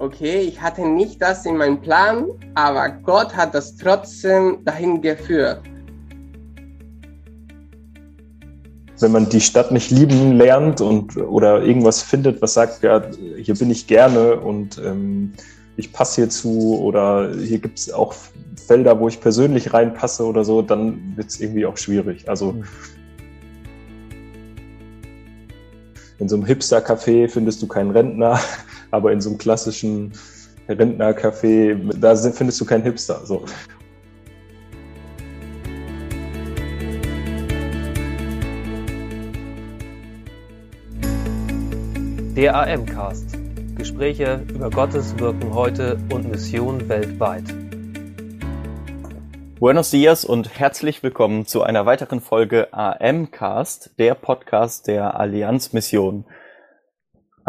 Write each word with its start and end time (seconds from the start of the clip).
okay, 0.00 0.40
ich 0.40 0.60
hatte 0.60 0.86
nicht 0.88 1.20
das 1.20 1.44
in 1.46 1.58
meinem 1.58 1.80
Plan, 1.80 2.26
aber 2.54 2.88
Gott 2.88 3.36
hat 3.36 3.54
das 3.54 3.76
trotzdem 3.76 4.64
dahin 4.64 5.00
geführt. 5.02 5.60
Wenn 8.98 9.12
man 9.12 9.28
die 9.28 9.40
Stadt 9.40 9.72
nicht 9.72 9.90
lieben 9.90 10.32
lernt 10.32 10.80
und 10.80 11.16
oder 11.16 11.62
irgendwas 11.62 12.02
findet, 12.02 12.42
was 12.42 12.54
sagt, 12.54 12.82
ja, 12.82 13.02
hier 13.36 13.54
bin 13.54 13.70
ich 13.70 13.86
gerne 13.86 14.36
und 14.40 14.78
ähm, 14.78 15.32
ich 15.76 15.92
passe 15.92 16.22
hier 16.22 16.30
zu 16.30 16.78
oder 16.80 17.34
hier 17.34 17.58
gibt 17.58 17.78
es 17.78 17.92
auch 17.92 18.14
Felder, 18.66 18.98
wo 19.00 19.08
ich 19.08 19.20
persönlich 19.20 19.72
reinpasse 19.72 20.24
oder 20.24 20.44
so, 20.44 20.60
dann 20.60 21.16
wird 21.16 21.28
es 21.28 21.40
irgendwie 21.40 21.64
auch 21.64 21.76
schwierig. 21.76 22.28
Also 22.28 22.52
mhm. 22.52 22.64
in 26.18 26.28
so 26.28 26.36
einem 26.36 26.44
Hipster-Café 26.44 27.28
findest 27.28 27.62
du 27.62 27.66
keinen 27.66 27.90
Rentner, 27.90 28.38
aber 28.90 29.12
in 29.12 29.20
so 29.20 29.30
einem 29.30 29.38
klassischen 29.38 30.12
Rentner-Café, 30.68 31.98
da 31.98 32.14
findest 32.16 32.60
du 32.60 32.64
keinen 32.64 32.82
Hipster. 32.82 33.20
So. 33.24 33.44
Der 42.36 42.54
AM-Cast. 42.54 43.36
Gespräche 43.76 44.44
über 44.48 44.70
Gottes 44.70 45.18
Wirken 45.18 45.54
heute 45.54 45.98
und 46.12 46.30
Mission 46.30 46.88
weltweit. 46.88 47.44
Buenos 49.58 49.90
Dias 49.90 50.24
und 50.24 50.58
herzlich 50.58 51.02
willkommen 51.02 51.44
zu 51.44 51.62
einer 51.62 51.84
weiteren 51.84 52.20
Folge 52.20 52.72
AM-Cast, 52.72 53.98
der 53.98 54.14
Podcast 54.14 54.86
der 54.86 55.18
Allianz-Mission. 55.20 56.24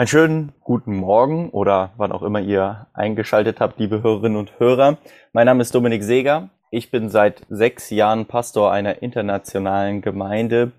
Einen 0.02 0.08
schönen 0.08 0.54
guten 0.62 0.96
Morgen 0.96 1.52
oder 1.52 1.92
wann 1.96 2.12
auch 2.12 2.24
immer 2.24 2.40
ihr 2.40 2.88
eingeschaltet 2.92 3.60
habt, 3.60 3.78
liebe 3.78 4.02
Hörerinnen 4.02 4.36
und 4.36 4.60
Hörer. 4.60 4.98
Mein 5.32 5.46
Name 5.46 5.62
ist 5.62 5.76
Dominik 5.76 6.02
Seeger. 6.02 6.50
Ich 6.72 6.90
bin 6.90 7.10
seit 7.10 7.44
sechs 7.50 7.92
Jahren 7.92 8.26
Pastor 8.26 8.72
einer 8.72 9.04
internationalen 9.04 10.02
Gemeinde 10.02 10.72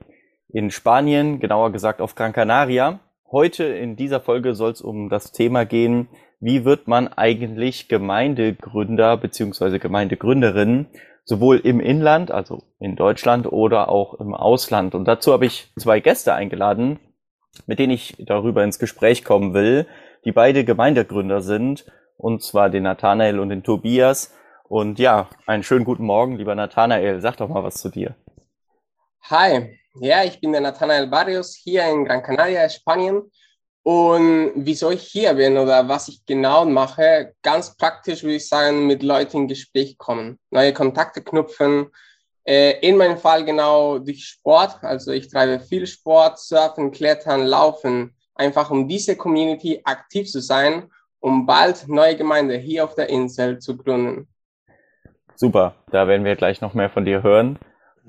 in 0.48 0.73
Spanien, 0.73 1.39
genauer 1.39 1.70
gesagt 1.70 2.01
auf 2.01 2.17
Gran 2.17 2.33
Canaria. 2.33 2.98
Heute 3.31 3.62
in 3.62 3.95
dieser 3.95 4.19
Folge 4.19 4.56
soll 4.56 4.73
es 4.73 4.83
um 4.83 5.09
das 5.09 5.31
Thema 5.31 5.67
gehen, 5.67 6.09
wie 6.41 6.64
wird 6.64 6.89
man 6.89 7.07
eigentlich 7.07 7.86
Gemeindegründer 7.86 9.17
bzw. 9.19 9.79
Gemeindegründerin, 9.79 10.89
sowohl 11.25 11.59
im 11.59 11.79
Inland, 11.79 12.33
also 12.33 12.64
in 12.81 12.97
Deutschland 12.97 13.47
oder 13.47 13.89
auch 13.89 14.14
im 14.14 14.34
Ausland. 14.34 14.97
Und 14.97 15.07
dazu 15.07 15.33
habe 15.33 15.47
ich 15.47 15.73
zwei 15.79 16.01
Gäste 16.01 16.34
eingeladen, 16.34 16.98
mit 17.67 17.78
denen 17.78 17.92
ich 17.92 18.17
darüber 18.19 18.64
ins 18.64 18.78
Gespräch 18.78 19.25
kommen 19.25 19.55
will, 19.55 19.86
die 20.25 20.33
beide 20.33 20.64
Gemeindegründer 20.64 21.41
sind, 21.41 21.86
und 22.17 22.42
zwar 22.42 22.70
den 22.70 22.84
Nathanael 22.84 23.41
und 23.41 23.48
den 23.48 23.62
Tobias. 23.62 24.34
Und 24.64 24.98
ja, 24.98 25.28
einen 25.47 25.62
schönen 25.62 25.84
guten 25.84 26.05
Morgen, 26.05 26.36
lieber 26.36 26.55
Nathanael. 26.55 27.20
Sag 27.20 27.36
doch 27.36 27.48
mal 27.48 27.64
was 27.64 27.75
zu 27.75 27.89
dir. 27.89 28.14
Hi, 29.23 29.78
ja, 30.00 30.25
ich 30.25 30.41
bin 30.41 30.53
der 30.53 30.61
Nathanael 30.61 31.08
Barrios 31.08 31.55
hier 31.55 31.84
in 31.89 32.05
Gran 32.05 32.23
Canaria, 32.23 32.69
Spanien. 32.69 33.30
Und 33.83 34.53
wieso 34.55 34.91
ich 34.91 35.03
hier 35.03 35.34
bin 35.34 35.58
oder 35.58 35.89
was 35.89 36.08
ich 36.08 36.25
genau 36.25 36.64
mache, 36.64 37.34
ganz 37.42 37.77
praktisch 37.77 38.23
würde 38.23 38.36
ich 38.36 38.48
sagen, 38.48 38.86
mit 38.86 39.03
Leuten 39.03 39.39
in 39.39 39.48
Gespräch 39.48 39.98
kommen, 39.98 40.39
neue 40.50 40.73
Kontakte 40.73 41.23
knüpfen, 41.23 41.89
in 42.45 42.97
meinem 42.97 43.19
Fall 43.19 43.45
genau 43.45 43.98
durch 43.98 44.25
Sport. 44.25 44.83
Also 44.83 45.12
ich 45.12 45.29
treibe 45.29 45.61
viel 45.61 45.87
Sport, 45.87 46.41
Surfen, 46.41 46.91
Klettern, 46.91 47.47
Laufen, 47.47 48.17
einfach 48.35 48.71
um 48.71 48.89
diese 48.89 49.17
Community 49.17 49.81
aktiv 49.85 50.29
zu 50.29 50.41
sein, 50.41 50.91
um 51.20 51.47
bald 51.47 51.87
neue 51.89 52.17
Gemeinde 52.17 52.57
hier 52.57 52.85
auf 52.85 52.97
der 52.97 53.09
Insel 53.09 53.61
zu 53.61 53.77
gründen. 53.77 54.27
Super, 55.37 55.77
da 55.91 56.09
werden 56.09 56.25
wir 56.25 56.37
gleich 56.37 56.61
noch 56.61 56.75
mehr 56.75 56.91
von 56.91 57.05
dir 57.05 57.23
hören. 57.23 57.58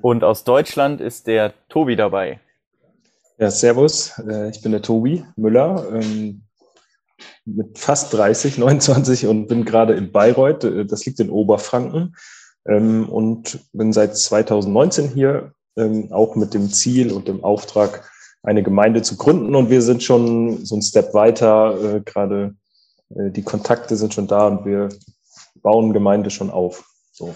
Und 0.02 0.24
aus 0.24 0.44
Deutschland 0.44 1.00
ist 1.00 1.26
der 1.26 1.54
Tobi 1.68 1.96
dabei. 1.96 2.40
Ja, 3.38 3.50
servus, 3.50 4.18
äh, 4.18 4.50
ich 4.50 4.62
bin 4.62 4.72
der 4.72 4.82
Tobi 4.82 5.24
Müller, 5.36 5.86
ähm, 5.92 6.42
mit 7.44 7.78
fast 7.78 8.12
30, 8.14 8.58
29 8.58 9.26
und 9.26 9.48
bin 9.48 9.64
gerade 9.64 9.94
in 9.94 10.12
Bayreuth, 10.12 10.64
äh, 10.64 10.84
das 10.84 11.04
liegt 11.06 11.20
in 11.20 11.30
Oberfranken 11.30 12.14
ähm, 12.66 13.08
und 13.08 13.60
bin 13.72 13.92
seit 13.92 14.16
2019 14.16 15.08
hier, 15.08 15.52
ähm, 15.76 16.12
auch 16.12 16.36
mit 16.36 16.54
dem 16.54 16.70
Ziel 16.70 17.12
und 17.12 17.28
dem 17.28 17.42
Auftrag, 17.44 18.10
eine 18.42 18.62
Gemeinde 18.62 19.02
zu 19.02 19.16
gründen. 19.16 19.54
Und 19.54 19.70
wir 19.70 19.82
sind 19.82 20.02
schon 20.02 20.64
so 20.64 20.76
ein 20.76 20.82
Step 20.82 21.14
weiter, 21.14 21.96
äh, 21.96 22.00
gerade 22.00 22.54
äh, 23.10 23.30
die 23.30 23.42
Kontakte 23.42 23.96
sind 23.96 24.14
schon 24.14 24.26
da 24.26 24.46
und 24.46 24.64
wir 24.66 24.90
bauen 25.62 25.92
Gemeinde 25.92 26.30
schon 26.30 26.50
auf. 26.50 26.84
So. 27.12 27.34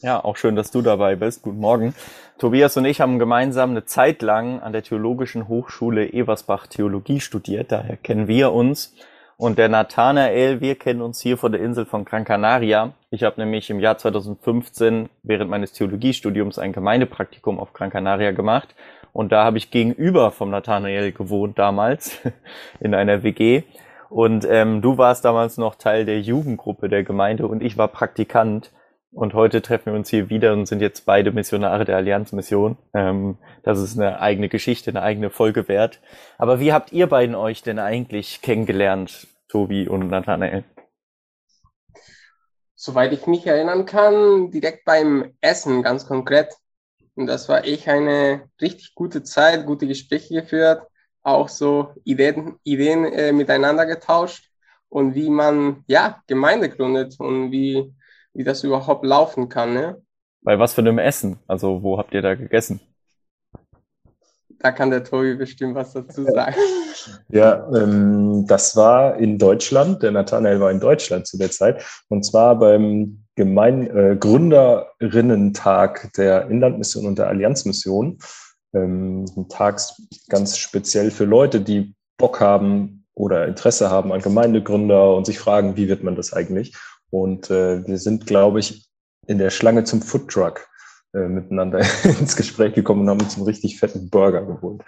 Ja, 0.00 0.22
auch 0.22 0.36
schön, 0.36 0.54
dass 0.54 0.70
du 0.70 0.82
dabei 0.82 1.16
bist. 1.16 1.42
Guten 1.42 1.58
Morgen. 1.58 1.94
Tobias 2.38 2.76
und 2.76 2.84
ich 2.84 3.00
haben 3.00 3.18
gemeinsam 3.18 3.70
eine 3.70 3.84
Zeit 3.84 4.22
lang 4.22 4.60
an 4.60 4.72
der 4.72 4.84
Theologischen 4.84 5.48
Hochschule 5.48 6.12
Eversbach 6.12 6.68
Theologie 6.68 7.18
studiert. 7.18 7.72
Daher 7.72 7.96
kennen 7.96 8.28
wir 8.28 8.52
uns. 8.52 8.94
Und 9.40 9.56
der 9.56 9.68
Nathanael, 9.68 10.60
wir 10.60 10.74
kennen 10.74 11.00
uns 11.00 11.20
hier 11.20 11.38
von 11.38 11.52
der 11.52 11.60
Insel 11.60 11.86
von 11.86 12.04
Gran 12.04 12.24
Canaria. 12.24 12.94
Ich 13.12 13.22
habe 13.22 13.40
nämlich 13.40 13.70
im 13.70 13.78
Jahr 13.78 13.96
2015 13.96 15.08
während 15.22 15.48
meines 15.48 15.72
Theologiestudiums 15.74 16.58
ein 16.58 16.72
Gemeindepraktikum 16.72 17.60
auf 17.60 17.72
Gran 17.72 17.90
Canaria 17.90 18.32
gemacht. 18.32 18.74
Und 19.12 19.30
da 19.30 19.44
habe 19.44 19.56
ich 19.56 19.70
gegenüber 19.70 20.32
vom 20.32 20.50
Nathanael 20.50 21.12
gewohnt 21.12 21.56
damals 21.56 22.18
in 22.80 22.96
einer 22.96 23.22
WG. 23.22 23.62
Und 24.10 24.44
ähm, 24.44 24.82
du 24.82 24.98
warst 24.98 25.24
damals 25.24 25.56
noch 25.56 25.76
Teil 25.76 26.04
der 26.04 26.20
Jugendgruppe 26.20 26.88
der 26.88 27.04
Gemeinde 27.04 27.46
und 27.46 27.62
ich 27.62 27.78
war 27.78 27.86
Praktikant. 27.86 28.72
Und 29.10 29.32
heute 29.32 29.62
treffen 29.62 29.86
wir 29.86 29.94
uns 29.94 30.10
hier 30.10 30.28
wieder 30.28 30.52
und 30.52 30.66
sind 30.66 30.82
jetzt 30.82 31.06
beide 31.06 31.32
Missionare 31.32 31.84
der 31.84 31.96
Allianzmission. 31.96 32.76
Ähm, 32.94 33.38
das 33.62 33.78
ist 33.80 33.98
eine 33.98 34.20
eigene 34.20 34.48
Geschichte, 34.48 34.90
eine 34.90 35.02
eigene 35.02 35.30
Folge 35.30 35.66
wert. 35.66 36.00
Aber 36.36 36.60
wie 36.60 36.72
habt 36.72 36.92
ihr 36.92 37.06
beiden 37.06 37.34
euch 37.34 37.62
denn 37.62 37.78
eigentlich 37.78 38.42
kennengelernt, 38.42 39.26
Tobi 39.48 39.88
und 39.88 40.08
Nathanael? 40.08 40.64
Soweit 42.74 43.12
ich 43.12 43.26
mich 43.26 43.46
erinnern 43.46 43.86
kann, 43.86 44.50
direkt 44.50 44.84
beim 44.84 45.32
Essen, 45.40 45.82
ganz 45.82 46.06
konkret. 46.06 46.54
Und 47.14 47.26
das 47.26 47.48
war 47.48 47.64
echt 47.64 47.88
eine 47.88 48.48
richtig 48.60 48.94
gute 48.94 49.24
Zeit, 49.24 49.66
gute 49.66 49.88
Gespräche 49.88 50.42
geführt, 50.42 50.82
auch 51.22 51.48
so 51.48 51.94
Ideen, 52.04 52.60
Ideen 52.62 53.04
äh, 53.06 53.32
miteinander 53.32 53.86
getauscht 53.86 54.50
und 54.88 55.14
wie 55.14 55.28
man 55.28 55.82
ja 55.88 56.22
Gemeinde 56.28 56.68
gründet 56.68 57.18
und 57.18 57.50
wie 57.50 57.92
wie 58.34 58.44
das 58.44 58.64
überhaupt 58.64 59.04
laufen 59.04 59.48
kann. 59.48 59.74
Ne? 59.74 60.02
Bei 60.42 60.58
was 60.58 60.74
für 60.74 60.80
einem 60.80 60.98
Essen? 60.98 61.38
Also 61.46 61.82
wo 61.82 61.98
habt 61.98 62.14
ihr 62.14 62.22
da 62.22 62.34
gegessen? 62.34 62.80
Da 64.60 64.72
kann 64.72 64.90
der 64.90 65.04
Tobi 65.04 65.34
bestimmt 65.34 65.76
was 65.76 65.92
dazu 65.92 66.24
sagen. 66.24 66.56
Ja, 67.28 67.68
ähm, 67.74 68.44
das 68.46 68.76
war 68.76 69.16
in 69.16 69.38
Deutschland. 69.38 70.02
Der 70.02 70.10
Nathanael 70.10 70.60
war 70.60 70.70
in 70.70 70.80
Deutschland 70.80 71.26
zu 71.26 71.38
der 71.38 71.50
Zeit. 71.50 71.84
Und 72.08 72.24
zwar 72.24 72.58
beim 72.58 73.24
Gemein 73.36 73.86
äh, 73.86 74.16
Gründerinnentag 74.18 76.12
der 76.16 76.48
Inlandmission 76.48 77.06
und 77.06 77.18
der 77.18 77.28
Allianzmission. 77.28 78.18
Ähm, 78.74 79.24
ein 79.36 79.48
Tag 79.48 79.80
ganz 80.28 80.58
speziell 80.58 81.10
für 81.10 81.24
Leute, 81.24 81.60
die 81.60 81.94
Bock 82.18 82.40
haben 82.40 83.06
oder 83.14 83.46
Interesse 83.46 83.90
haben 83.90 84.12
an 84.12 84.22
Gemeindegründer 84.22 85.14
und 85.14 85.24
sich 85.24 85.38
fragen, 85.38 85.76
wie 85.76 85.88
wird 85.88 86.02
man 86.02 86.16
das 86.16 86.32
eigentlich? 86.32 86.76
Und 87.10 87.50
äh, 87.50 87.86
wir 87.86 87.98
sind, 87.98 88.26
glaube 88.26 88.60
ich, 88.60 88.88
in 89.26 89.38
der 89.38 89.50
Schlange 89.50 89.84
zum 89.84 90.02
Foodtruck 90.02 90.66
äh, 91.14 91.28
miteinander 91.28 91.80
ins 92.04 92.36
Gespräch 92.36 92.74
gekommen 92.74 93.02
und 93.02 93.10
haben 93.10 93.20
uns 93.20 93.36
einen 93.36 93.46
richtig 93.46 93.78
fetten 93.78 94.10
Burger 94.10 94.44
geholt. 94.44 94.82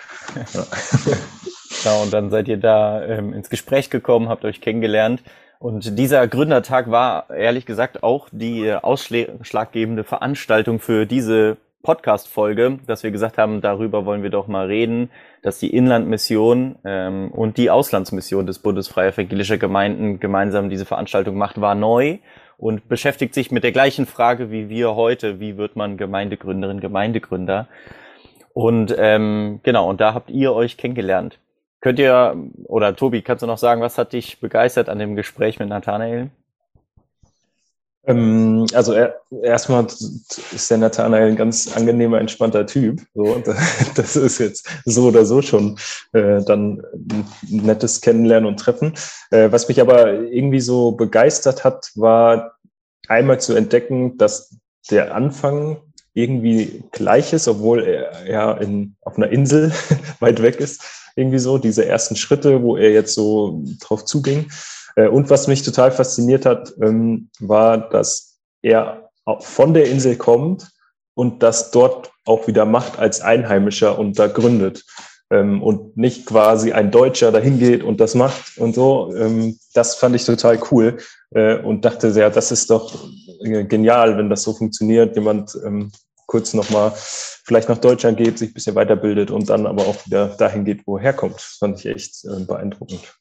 Ja. 0.54 0.66
genau, 1.82 2.03
und 2.03 2.12
dann 2.12 2.30
seid 2.30 2.48
ihr 2.48 2.59
da 2.59 3.03
ähm, 3.04 3.32
ins 3.32 3.50
Gespräch 3.50 3.91
gekommen, 3.91 4.28
habt 4.28 4.45
euch 4.45 4.60
kennengelernt. 4.60 5.22
Und 5.59 5.98
dieser 5.98 6.27
Gründertag 6.27 6.91
war 6.91 7.28
ehrlich 7.30 7.66
gesagt 7.66 8.03
auch 8.03 8.28
die 8.33 8.72
ausschlaggebende 8.72 10.04
Veranstaltung 10.04 10.80
für 10.80 11.04
diese 11.04 11.59
Podcast-Folge, 11.82 12.78
dass 12.86 13.03
wir 13.03 13.10
gesagt 13.10 13.38
haben, 13.38 13.60
darüber 13.60 14.04
wollen 14.04 14.22
wir 14.22 14.30
doch 14.30 14.47
mal 14.47 14.66
reden, 14.66 15.10
dass 15.42 15.59
die 15.59 15.74
Inlandmission 15.74 16.77
ähm, 16.84 17.30
und 17.30 17.56
die 17.56 17.71
Auslandsmission 17.71 18.47
des 18.47 18.59
Bundes 18.59 18.88
Freie 18.88 19.12
Evangelischer 19.12 19.59
Gemeinden 19.59 20.21
gemeinsam 20.21 20.68
diese 20.68 20.84
Veranstaltung 20.84 21.36
macht, 21.36 21.60
war 21.60 21.74
neu 21.74 22.18
und 22.59 22.88
beschäftigt 22.88 23.34
sich 23.34 23.50
mit 23.50 23.65
der 23.65 23.72
gleichen 23.72 24.06
Frage 24.06 24.50
wie 24.50 24.68
wir 24.68 24.94
heute, 24.94 25.41
wie 25.41 25.56
wird 25.56 25.77
man 25.77 25.97
Gemeindegründerin, 25.97 26.80
Gemeindegründer. 26.80 27.68
Und 28.53 28.94
ähm, 28.98 29.60
genau, 29.62 29.88
und 29.88 30.00
da 30.00 30.12
habt 30.12 30.30
ihr 30.30 30.53
euch 30.53 30.76
kennengelernt. 30.76 31.38
Könnt 31.80 31.98
ihr, 31.98 32.36
oder 32.65 32.94
Tobi, 32.94 33.22
kannst 33.22 33.42
du 33.42 33.47
noch 33.47 33.56
sagen, 33.56 33.80
was 33.80 33.97
hat 33.97 34.12
dich 34.12 34.41
begeistert 34.41 34.91
an 34.91 34.98
dem 34.98 35.16
Gespräch 35.16 35.59
mit 35.59 35.71
Nathanael? 35.71 36.30
Ähm, 38.06 38.66
also 38.72 38.92
er, 38.92 39.20
erstmal 39.42 39.86
ist 39.86 40.70
der 40.70 40.78
Nathanael 40.78 41.28
ein 41.28 41.36
ganz 41.36 41.76
angenehmer, 41.76 42.18
entspannter 42.20 42.66
Typ. 42.66 43.02
So, 43.14 43.42
das 43.94 44.16
ist 44.16 44.38
jetzt 44.38 44.68
so 44.84 45.08
oder 45.08 45.24
so 45.24 45.42
schon 45.42 45.78
äh, 46.12 46.42
dann 46.42 46.82
ein 46.94 47.26
nettes 47.48 48.00
Kennenlernen 48.00 48.48
und 48.48 48.58
Treffen. 48.58 48.94
Äh, 49.30 49.52
was 49.52 49.68
mich 49.68 49.80
aber 49.80 50.12
irgendwie 50.14 50.60
so 50.60 50.92
begeistert 50.92 51.64
hat, 51.64 51.91
war 51.94 52.56
einmal 53.08 53.41
zu 53.41 53.54
entdecken, 53.54 54.16
dass 54.16 54.56
der 54.91 55.14
Anfang 55.14 55.78
irgendwie 56.14 56.84
gleich 56.91 57.32
ist, 57.32 57.48
obwohl 57.48 57.84
er 57.84 58.28
ja 58.28 58.52
in, 58.52 58.97
auf 59.02 59.16
einer 59.16 59.30
Insel 59.30 59.72
weit 60.20 60.42
weg 60.42 60.60
ist. 60.60 60.82
Irgendwie 61.16 61.38
so, 61.38 61.58
diese 61.58 61.84
ersten 61.84 62.16
Schritte, 62.16 62.62
wo 62.62 62.76
er 62.76 62.91
jetzt 62.91 63.14
so 63.14 63.62
drauf 63.80 64.04
zuging. 64.04 64.50
Äh, 64.97 65.09
und 65.09 65.31
was 65.31 65.47
mich 65.47 65.63
total 65.63 65.92
fasziniert 65.92 66.47
hat, 66.47 66.72
ähm, 66.83 67.31
war, 67.39 67.91
dass 67.91 68.39
er 68.63 69.10
von 69.41 69.75
der 69.75 69.87
Insel 69.87 70.16
kommt 70.16 70.71
und 71.15 71.42
das 71.42 71.71
dort 71.71 72.10
auch 72.25 72.47
wieder 72.47 72.65
macht 72.65 72.98
als 72.98 73.21
Einheimischer 73.21 73.98
und 73.98 74.19
da 74.19 74.27
gründet. 74.27 74.84
Ähm, 75.33 75.63
und 75.63 75.97
nicht 75.97 76.27
quasi 76.27 76.72
ein 76.72 76.91
Deutscher 76.91 77.31
dahin 77.31 77.60
geht 77.60 77.84
und 77.84 78.01
das 78.01 78.16
macht 78.16 78.59
und 78.59 78.75
so. 78.75 79.15
Ähm, 79.15 79.59
das 79.75 79.95
fand 79.95 80.16
ich 80.16 80.25
total 80.25 80.59
cool 80.71 80.98
äh, 81.31 81.57
und 81.57 81.84
dachte, 81.84 82.09
ja, 82.09 82.31
das 82.31 82.51
ist 82.51 82.69
doch 82.69 83.09
äh, 83.45 83.65
genial, 83.65 84.19
wenn 84.19 84.28
das 84.28 84.43
so 84.43 84.53
funktioniert. 84.53 85.15
Jemand 85.15 85.57
kurz 86.27 86.54
nochmal 86.54 86.93
vielleicht 86.95 87.69
nach 87.69 87.78
Deutschland 87.78 88.16
geht, 88.16 88.39
sich 88.39 88.51
ein 88.51 88.54
bisschen 88.54 88.77
weiterbildet 88.77 89.31
und 89.31 89.51
dann 89.51 89.66
aber 89.66 89.83
auch 89.83 90.07
wieder 90.07 90.28
dahin 90.28 90.65
geht, 90.65 90.86
wo 90.86 90.97
er 90.97 91.03
herkommt. 91.03 91.36
Das 91.36 91.57
fand 91.59 91.78
ich 91.78 91.86
echt 91.86 92.25
beeindruckend. 92.47 93.20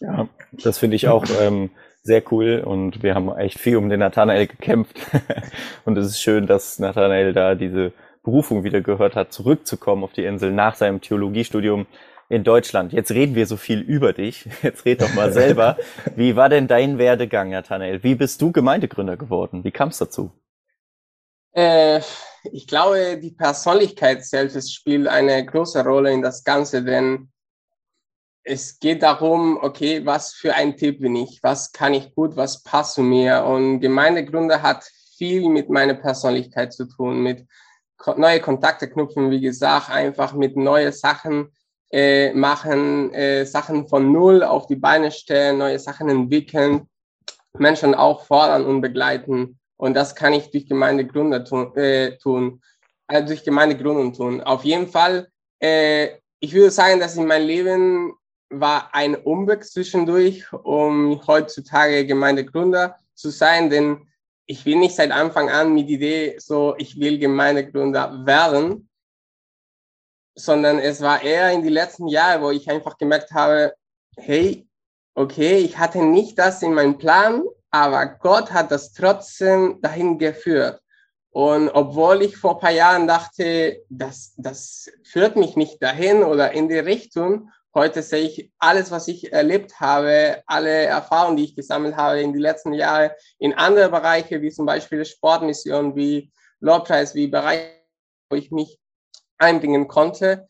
Ja, 0.00 0.28
das 0.52 0.78
finde 0.78 0.96
ich 0.96 1.08
auch 1.08 1.24
ähm, 1.40 1.70
sehr 2.02 2.22
cool 2.32 2.62
und 2.64 3.02
wir 3.02 3.14
haben 3.14 3.36
echt 3.36 3.58
viel 3.58 3.76
um 3.76 3.88
den 3.88 4.00
Nathanael 4.00 4.46
gekämpft 4.46 4.98
und 5.84 5.98
es 5.98 6.06
ist 6.06 6.20
schön, 6.20 6.46
dass 6.46 6.78
Nathanael 6.78 7.32
da 7.32 7.54
diese 7.54 7.92
Berufung 8.22 8.64
wieder 8.64 8.80
gehört 8.80 9.14
hat, 9.14 9.32
zurückzukommen 9.32 10.04
auf 10.04 10.12
die 10.12 10.24
Insel 10.24 10.52
nach 10.52 10.74
seinem 10.74 11.00
Theologiestudium 11.00 11.86
in 12.28 12.44
Deutschland. 12.44 12.92
Jetzt 12.92 13.12
reden 13.12 13.34
wir 13.34 13.46
so 13.46 13.56
viel 13.56 13.80
über 13.80 14.12
dich. 14.12 14.48
Jetzt 14.62 14.84
red 14.84 15.00
doch 15.00 15.14
mal 15.14 15.32
selber. 15.32 15.76
Wie 16.16 16.36
war 16.36 16.48
denn 16.48 16.66
dein 16.66 16.98
Werdegang, 16.98 17.50
Nathanael? 17.50 18.02
Wie 18.02 18.14
bist 18.14 18.42
du 18.42 18.52
Gemeindegründer 18.52 19.16
geworden? 19.16 19.64
Wie 19.64 19.70
kam 19.70 19.90
es 19.90 19.98
dazu? 19.98 20.32
Äh, 21.52 22.00
ich 22.52 22.66
glaube, 22.66 23.18
die 23.22 23.30
Persönlichkeit 23.30 24.24
selbst 24.24 24.74
spielt 24.74 25.06
eine 25.08 25.44
große 25.44 25.82
Rolle 25.84 26.12
in 26.12 26.22
das 26.22 26.44
Ganze, 26.44 26.84
denn 26.84 27.30
es 28.48 28.78
geht 28.78 29.02
darum, 29.02 29.58
okay, 29.60 30.06
was 30.06 30.32
für 30.32 30.54
ein 30.54 30.76
Typ 30.76 31.00
bin 31.00 31.16
ich, 31.16 31.40
was 31.42 31.72
kann 31.72 31.94
ich 31.94 32.14
gut, 32.14 32.36
was 32.36 32.62
passt 32.62 32.94
zu 32.94 33.02
mir. 33.02 33.44
Und 33.44 33.80
Gemeindegründer 33.80 34.62
hat 34.62 34.84
viel 35.18 35.48
mit 35.48 35.68
meiner 35.68 35.94
Persönlichkeit 35.94 36.72
zu 36.72 36.86
tun, 36.86 37.22
mit 37.22 37.44
neue 38.16 38.40
Kontakte 38.40 38.88
knüpfen, 38.88 39.32
wie 39.32 39.40
gesagt, 39.40 39.90
einfach 39.90 40.32
mit 40.32 40.56
neue 40.56 40.92
Sachen 40.92 41.52
äh, 41.90 42.32
machen, 42.34 43.12
äh, 43.14 43.44
Sachen 43.44 43.88
von 43.88 44.12
Null 44.12 44.44
auf 44.44 44.68
die 44.68 44.76
Beine 44.76 45.10
stellen, 45.10 45.58
neue 45.58 45.80
Sachen 45.80 46.08
entwickeln, 46.08 46.88
Menschen 47.58 47.96
auch 47.96 48.26
fordern 48.26 48.64
und 48.64 48.80
begleiten. 48.80 49.58
Und 49.76 49.94
das 49.94 50.14
kann 50.14 50.32
ich 50.32 50.52
durch 50.52 50.68
Gemeindegründer 50.68 51.44
tun, 51.44 51.74
äh, 51.76 52.16
tun 52.18 52.62
also 53.08 53.26
durch 53.26 53.42
Gemeindegründung 53.42 54.12
tun. 54.12 54.40
Auf 54.40 54.64
jeden 54.64 54.86
Fall, 54.86 55.28
äh, 55.60 56.10
ich 56.38 56.54
würde 56.54 56.70
sagen, 56.70 57.00
dass 57.00 57.16
in 57.16 57.26
meinem 57.26 57.46
Leben 57.46 58.14
war 58.50 58.94
ein 58.94 59.14
Umweg 59.14 59.64
zwischendurch, 59.64 60.52
um 60.52 61.26
heutzutage 61.26 62.06
Gemeindegründer 62.06 62.98
zu 63.14 63.30
sein, 63.30 63.70
denn 63.70 64.06
ich 64.46 64.64
will 64.64 64.76
nicht 64.76 64.94
seit 64.94 65.10
Anfang 65.10 65.50
an 65.50 65.74
mit 65.74 65.88
Idee 65.88 66.36
so, 66.38 66.74
ich 66.78 67.00
will 67.00 67.18
Gemeindegründer 67.18 68.24
werden, 68.24 68.88
sondern 70.36 70.78
es 70.78 71.00
war 71.00 71.22
eher 71.22 71.50
in 71.50 71.62
die 71.62 71.70
letzten 71.70 72.06
Jahre, 72.08 72.42
wo 72.42 72.50
ich 72.50 72.70
einfach 72.70 72.96
gemerkt 72.98 73.32
habe, 73.32 73.74
hey, 74.16 74.68
okay, 75.14 75.58
ich 75.58 75.78
hatte 75.78 76.02
nicht 76.04 76.38
das 76.38 76.62
in 76.62 76.74
meinem 76.74 76.98
Plan, 76.98 77.42
aber 77.70 78.06
Gott 78.06 78.52
hat 78.52 78.70
das 78.70 78.92
trotzdem 78.92 79.80
dahin 79.80 80.18
geführt. 80.18 80.80
Und 81.30 81.68
obwohl 81.70 82.22
ich 82.22 82.36
vor 82.36 82.54
ein 82.54 82.60
paar 82.60 82.70
Jahren 82.70 83.06
dachte, 83.06 83.82
das, 83.90 84.32
das 84.36 84.90
führt 85.04 85.36
mich 85.36 85.56
nicht 85.56 85.82
dahin 85.82 86.22
oder 86.22 86.52
in 86.52 86.68
die 86.68 86.78
Richtung, 86.78 87.50
Heute 87.76 88.02
sehe 88.02 88.22
ich 88.22 88.50
alles, 88.58 88.90
was 88.90 89.06
ich 89.06 89.34
erlebt 89.34 89.80
habe, 89.80 90.42
alle 90.46 90.70
Erfahrungen, 90.70 91.36
die 91.36 91.44
ich 91.44 91.54
gesammelt 91.54 91.94
habe 91.94 92.22
in 92.22 92.32
den 92.32 92.40
letzten 92.40 92.72
Jahren 92.72 93.10
in 93.38 93.52
andere 93.52 93.90
Bereiche, 93.90 94.40
wie 94.40 94.50
zum 94.50 94.64
Beispiel 94.64 95.04
Sportmission, 95.04 95.94
wie 95.94 96.32
Lobpreis, 96.60 97.14
wie 97.14 97.26
Bereiche, 97.26 97.68
wo 98.30 98.36
ich 98.36 98.50
mich 98.50 98.80
einbringen 99.36 99.88
konnte, 99.88 100.48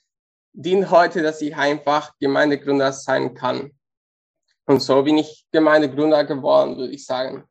dient 0.52 0.93
heute, 0.93 1.25
dass 1.25 1.43
ich 1.43 1.56
einfach 1.56 2.12
Gemeindegründer 2.20 2.93
sein 2.93 3.34
kann. 3.34 3.73
Und 4.67 4.81
so 4.81 5.02
bin 5.02 5.19
ich 5.19 5.49
Gemeindegründer 5.50 6.23
geworden, 6.23 6.76
würde 6.76 6.93
ich 6.93 7.06
sagen. 7.06 7.43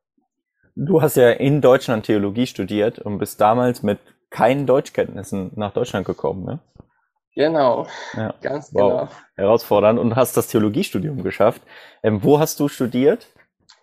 Du 0.75 1.01
hast 1.01 1.17
ja 1.17 1.31
in 1.31 1.59
Deutschland 1.59 2.05
Theologie 2.05 2.47
studiert 2.47 2.99
und 2.99 3.17
bist 3.17 3.41
damals 3.41 3.83
mit 3.83 3.99
keinen 4.29 4.67
Deutschkenntnissen 4.67 5.51
nach 5.55 5.73
Deutschland 5.73 6.05
gekommen, 6.05 6.45
ne? 6.45 6.59
Genau, 7.35 7.85
ja. 8.13 8.33
ganz 8.41 8.73
wow. 8.73 8.81
genau. 8.81 9.09
Herausfordernd 9.35 9.99
und 9.99 10.15
hast 10.15 10.37
das 10.37 10.47
Theologiestudium 10.47 11.21
geschafft. 11.21 11.61
Ähm, 12.01 12.23
wo 12.23 12.39
hast 12.39 12.59
du 12.61 12.69
studiert? 12.69 13.27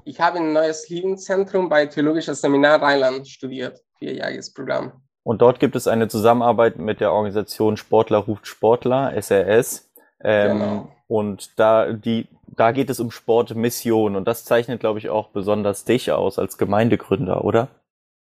Ich 0.05 0.21
habe 0.21 0.39
ein 0.39 0.53
neues 0.53 0.89
Lebenszentrum 0.89 1.69
bei 1.69 1.87
Theologisches 1.87 2.41
Seminar 2.41 2.81
Rheinland 2.81 3.29
studiert, 3.29 3.83
vierjähriges 3.99 4.53
Programm. 4.53 4.93
Und 5.23 5.43
dort 5.43 5.61
gibt 5.61 5.77
es 5.77 5.87
eine 5.87 6.09
Zusammenarbeit 6.09 6.79
mit 6.79 7.01
der 7.01 7.13
Organisation 7.13 7.77
Sportler 7.77 8.19
ruft 8.19 8.47
Sportler, 8.47 9.13
SRS. 9.15 9.91
Ähm, 10.25 10.59
genau. 10.59 10.93
Und 11.07 11.59
da, 11.59 11.93
die, 11.93 12.27
da 12.47 12.73
geht 12.73 12.89
es 12.89 12.99
um 13.01 13.11
Sportmission 13.11 14.17
und 14.17 14.27
das 14.27 14.45
zeichnet, 14.45 14.81
glaube 14.81 14.99
ich, 14.99 15.11
auch 15.11 15.29
besonders 15.29 15.85
dich 15.85 16.11
aus 16.11 16.39
als 16.39 16.57
Gemeindegründer, 16.57 17.45
oder? 17.45 17.69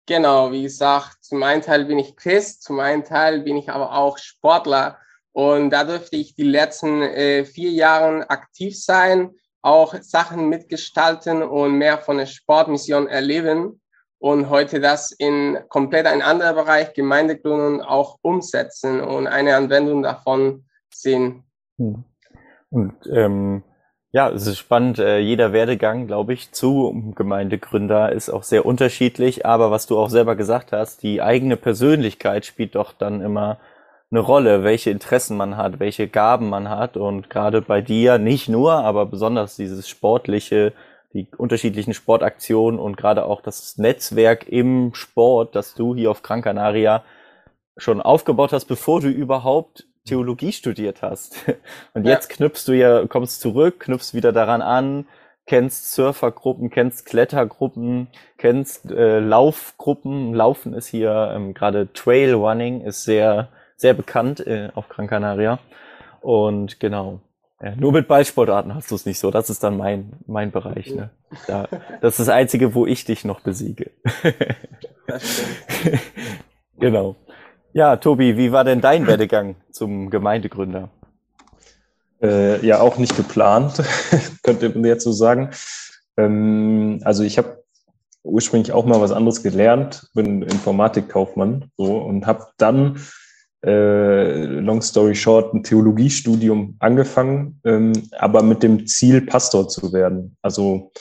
Genau, 0.06 0.52
wie 0.52 0.62
gesagt, 0.62 1.26
zum 1.26 1.44
einen 1.44 1.62
Teil 1.62 1.86
bin 1.86 2.00
ich 2.00 2.16
Christ, 2.16 2.64
zum 2.64 2.80
einen 2.80 3.04
Teil 3.04 3.42
bin 3.42 3.58
ich 3.58 3.70
aber 3.70 3.94
auch 3.94 4.18
Sportler 4.20 5.00
und 5.38 5.70
da 5.70 5.84
durfte 5.84 6.16
ich 6.16 6.34
die 6.34 6.42
letzten 6.42 7.04
äh, 7.04 7.46
vier 7.46 7.70
Jahre 7.70 8.28
aktiv 8.28 8.76
sein, 8.76 9.36
auch 9.62 9.94
Sachen 10.02 10.50
mitgestalten 10.50 11.44
und 11.44 11.78
mehr 11.78 12.00
von 12.00 12.18
der 12.18 12.26
Sportmission 12.26 13.06
erleben 13.06 13.80
und 14.18 14.50
heute 14.50 14.80
das 14.80 15.12
in 15.12 15.60
komplett 15.70 16.08
ein 16.08 16.24
anderer 16.24 16.54
Bereich, 16.54 16.96
Gemeindegründung, 16.96 17.84
auch 17.84 18.18
umsetzen 18.24 19.00
und 19.00 19.28
eine 19.28 19.56
Anwendung 19.56 20.02
davon 20.02 20.66
sehen. 20.92 21.44
Hm. 21.78 22.04
Und 22.72 22.96
ähm, 23.06 23.62
ja, 24.12 24.32
es 24.32 24.48
ist 24.48 24.58
spannend. 24.58 24.98
Äh, 24.98 25.20
jeder 25.20 25.54
Werdegang, 25.54 26.08
glaube 26.08 26.34
ich, 26.34 26.52
zu 26.52 27.14
Gemeindegründer 27.16 28.12
ist 28.12 28.32
auch 28.32 28.42
sehr 28.42 28.66
unterschiedlich. 28.66 29.46
Aber 29.46 29.70
was 29.70 29.86
du 29.86 30.00
auch 30.00 30.10
selber 30.10 30.36
gesagt 30.36 30.72
hast, 30.72 31.04
die 31.04 31.22
eigene 31.22 31.58
Persönlichkeit 31.58 32.48
spielt 32.48 32.74
doch 32.74 32.92
dann 32.92 33.22
immer 33.22 33.60
eine 34.10 34.20
Rolle, 34.22 34.64
welche 34.64 34.90
Interessen 34.90 35.36
man 35.38 35.58
hat, 35.58 35.80
welche 35.80 36.08
Gaben 36.08 36.50
man 36.50 36.70
hat. 36.70 36.98
Und 36.98 37.30
gerade 37.30 37.62
bei 37.62 37.82
dir 37.82 38.18
nicht 38.18 38.48
nur, 38.48 38.74
aber 38.74 39.06
besonders 39.06 39.56
dieses 39.56 39.90
sportliche, 39.90 40.74
die 41.14 41.28
unterschiedlichen 41.38 41.94
Sportaktionen 41.94 42.80
und 42.80 42.98
gerade 42.98 43.26
auch 43.26 43.42
das 43.42 43.78
Netzwerk 43.78 44.48
im 44.48 44.94
Sport, 44.94 45.56
das 45.56 45.74
du 45.74 45.96
hier 45.96 46.12
auf 46.12 46.22
Gran 46.22 46.42
Canaria 46.42 47.04
schon 47.76 48.02
aufgebaut 48.02 48.54
hast, 48.54 48.66
bevor 48.66 49.02
du 49.02 49.10
überhaupt 49.10 49.86
Theologie 50.06 50.52
studiert 50.52 51.02
hast. 51.02 51.36
Und 51.94 52.06
ja. 52.06 52.14
jetzt 52.14 52.30
knüpfst 52.30 52.64
du 52.68 52.72
ja, 52.74 53.06
kommst 53.08 53.42
zurück, 53.42 53.82
knüpfst 53.82 54.14
wieder 54.14 54.32
daran 54.32 54.62
an, 54.62 55.06
kennst 55.46 55.94
Surfergruppen, 55.94 56.70
kennst 56.70 57.06
Klettergruppen, 57.06 58.08
kennst 58.38 58.90
äh, 58.90 59.20
Laufgruppen. 59.20 60.34
Laufen 60.34 60.74
ist 60.74 60.88
hier 60.88 61.34
ähm, 61.36 61.54
gerade 61.54 61.92
Trail 61.94 62.34
Running 62.34 62.82
ist 62.82 63.04
sehr 63.04 63.50
sehr 63.78 63.94
bekannt 63.94 64.46
äh, 64.46 64.70
auf 64.76 64.90
Gran 64.90 65.08
Canaria. 65.08 65.60
Und 66.22 66.80
genau. 66.80 67.22
Ja, 67.62 67.76
nur 67.76 67.92
mit 67.92 68.08
Ballsportarten 68.08 68.76
hast 68.76 68.92
du 68.92 68.96
es 68.96 69.06
nicht 69.06 69.18
so. 69.18 69.32
Das 69.32 69.50
ist 69.50 69.64
dann 69.64 69.78
mein, 69.78 70.14
mein 70.28 70.52
Bereich. 70.52 70.94
Ne? 70.94 71.10
Da, 71.48 71.68
das 72.02 72.14
ist 72.14 72.28
das 72.28 72.30
Einzige, 72.30 72.76
wo 72.76 72.86
ich 72.86 73.06
dich 73.06 73.26
noch 73.26 73.40
besiege. 73.40 73.92
genau. 76.80 77.16
Ja, 77.74 77.98
Tobi, 77.98 78.38
wie 78.38 78.52
war 78.52 78.64
denn 78.64 78.82
dein 78.82 79.08
Werdegang 79.08 79.56
zum 79.72 80.10
Gemeindegründer? 80.10 80.90
Äh, 82.22 82.66
ja, 82.66 82.80
auch 82.80 82.98
nicht 82.98 83.16
geplant, 83.16 83.84
könnte 84.44 84.70
man 84.70 84.86
jetzt 84.86 85.04
so 85.04 85.12
sagen. 85.12 85.52
Ähm, 86.16 87.00
also 87.04 87.24
ich 87.24 87.38
habe 87.38 87.64
ursprünglich 88.24 88.72
auch 88.72 88.86
mal 88.86 89.02
was 89.02 89.12
anderes 89.12 89.44
gelernt, 89.44 90.10
bin 90.14 90.42
Informatikkaufmann 90.42 91.72
so, 91.78 91.98
und 91.98 92.26
habe 92.26 92.48
dann 92.58 93.00
äh, 93.66 94.46
long 94.46 94.82
story 94.82 95.16
short, 95.16 95.54
ein 95.54 95.64
Theologiestudium 95.64 96.76
angefangen, 96.80 97.60
ähm, 97.66 97.94
aber 98.18 98.44
mit 98.44 98.64
dem 98.64 98.88
Ziel, 98.88 99.22
Pastor 99.22 99.68
zu 99.68 99.94
werden. 99.94 100.36
Also 100.42 100.92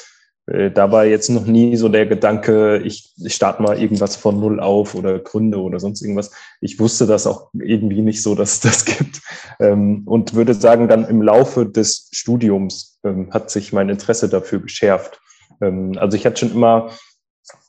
äh, 0.46 0.70
da 0.70 0.90
war 0.90 1.04
jetzt 1.04 1.28
noch 1.28 1.44
nie 1.44 1.76
so 1.76 1.88
der 1.88 2.06
Gedanke, 2.06 2.78
ich, 2.78 3.12
ich 3.16 3.34
starte 3.34 3.62
mal 3.62 3.80
irgendwas 3.80 4.16
von 4.16 4.40
Null 4.40 4.60
auf 4.60 4.94
oder 4.94 5.18
gründe 5.18 5.60
oder 5.60 5.80
sonst 5.80 6.02
irgendwas. 6.02 6.30
Ich 6.60 6.78
wusste 6.78 7.06
das 7.06 7.26
auch 7.26 7.50
irgendwie 7.52 8.02
nicht 8.02 8.22
so, 8.22 8.34
dass 8.34 8.54
es 8.54 8.60
das 8.60 8.84
gibt. 8.84 9.20
Ähm, 9.60 10.02
und 10.06 10.34
würde 10.34 10.54
sagen, 10.54 10.88
dann 10.88 11.06
im 11.06 11.22
Laufe 11.22 11.66
des 11.66 12.08
Studiums 12.12 12.98
ähm, 13.04 13.30
hat 13.32 13.50
sich 13.50 13.72
mein 13.72 13.88
Interesse 13.88 14.28
dafür 14.28 14.60
geschärft. 14.60 15.20
Ähm, 15.60 15.92
also 15.98 16.16
ich 16.16 16.26
hatte 16.26 16.38
schon 16.38 16.52
immer 16.52 16.90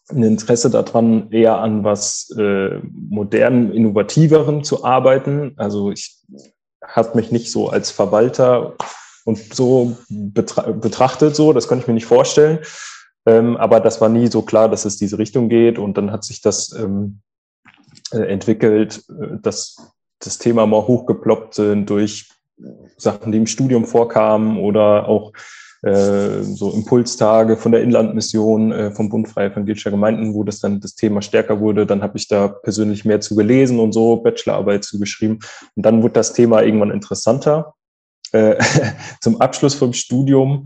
ein 0.10 0.24
Interesse 0.24 0.70
daran, 0.70 1.32
eher 1.32 1.58
an 1.58 1.84
was 1.84 2.34
äh, 2.38 2.80
modernen, 2.94 3.72
innovativeren 3.74 4.64
zu 4.64 4.84
arbeiten. 4.84 5.54
Also 5.58 5.92
ich 5.92 6.22
habe 6.86 7.16
mich 7.16 7.32
nicht 7.32 7.52
so 7.52 7.70
als 7.70 7.92
Verwalter 7.92 8.76
und 9.26 9.54
so 9.54 9.98
betra 10.10 10.72
betrachtet, 10.72 11.36
so, 11.36 11.52
das 11.52 11.68
konnte 11.68 11.84
ich 11.84 11.88
mir 11.88 11.94
nicht 11.94 12.06
vorstellen. 12.06 12.60
Ähm, 13.26 13.58
aber 13.58 13.82
das 13.82 14.00
war 14.00 14.08
nie 14.08 14.28
so 14.28 14.42
klar, 14.42 14.70
dass 14.70 14.86
es 14.86 14.98
diese 14.98 15.18
Richtung 15.18 15.50
geht. 15.50 15.78
Und 15.78 15.98
dann 15.98 16.12
hat 16.12 16.24
sich 16.24 16.42
das 16.42 16.72
ähm, 16.72 17.20
äh, 18.12 18.20
entwickelt, 18.20 19.04
äh, 19.10 19.38
dass 19.42 19.76
das 20.20 20.38
Thema 20.38 20.66
mal 20.66 20.88
hochgeploppt 20.88 21.56
sind 21.56 21.90
durch 21.90 22.30
Sachen, 22.96 23.32
die 23.32 23.38
im 23.38 23.48
Studium 23.48 23.86
vorkamen 23.86 24.58
oder 24.58 25.08
auch 25.08 25.34
äh, 25.84 26.42
so 26.42 26.72
Impulstage 26.72 27.58
von 27.58 27.72
der 27.72 27.82
Inlandmission 27.82 28.72
äh, 28.72 28.92
vom 28.92 29.10
Bund 29.10 29.28
Freie 29.28 29.52
Evangelischer 29.52 29.92
Gemeinden, 29.92 30.34
wo 30.34 30.44
das 30.44 30.60
dann 30.60 30.80
das 30.80 30.96
Thema 30.96 31.22
stärker 31.22 31.60
wurde. 31.60 31.86
Dann 31.86 32.02
habe 32.02 32.18
ich 32.18 32.28
da 32.28 32.48
persönlich 32.48 33.06
mehr 33.06 33.22
zu 33.22 33.36
gelesen 33.36 33.80
und 33.80 33.94
so, 33.94 34.18
Bachelorarbeit 34.18 34.84
zugeschrieben. 34.84 35.40
Und 35.76 35.86
dann 35.86 36.02
wurde 36.02 36.14
das 36.14 36.34
Thema 36.34 36.64
irgendwann 36.64 36.92
interessanter. 36.92 37.74
Äh, 38.32 38.56
zum 39.22 39.40
Abschluss 39.40 39.76
vom 39.76 39.94
Studium, 39.94 40.66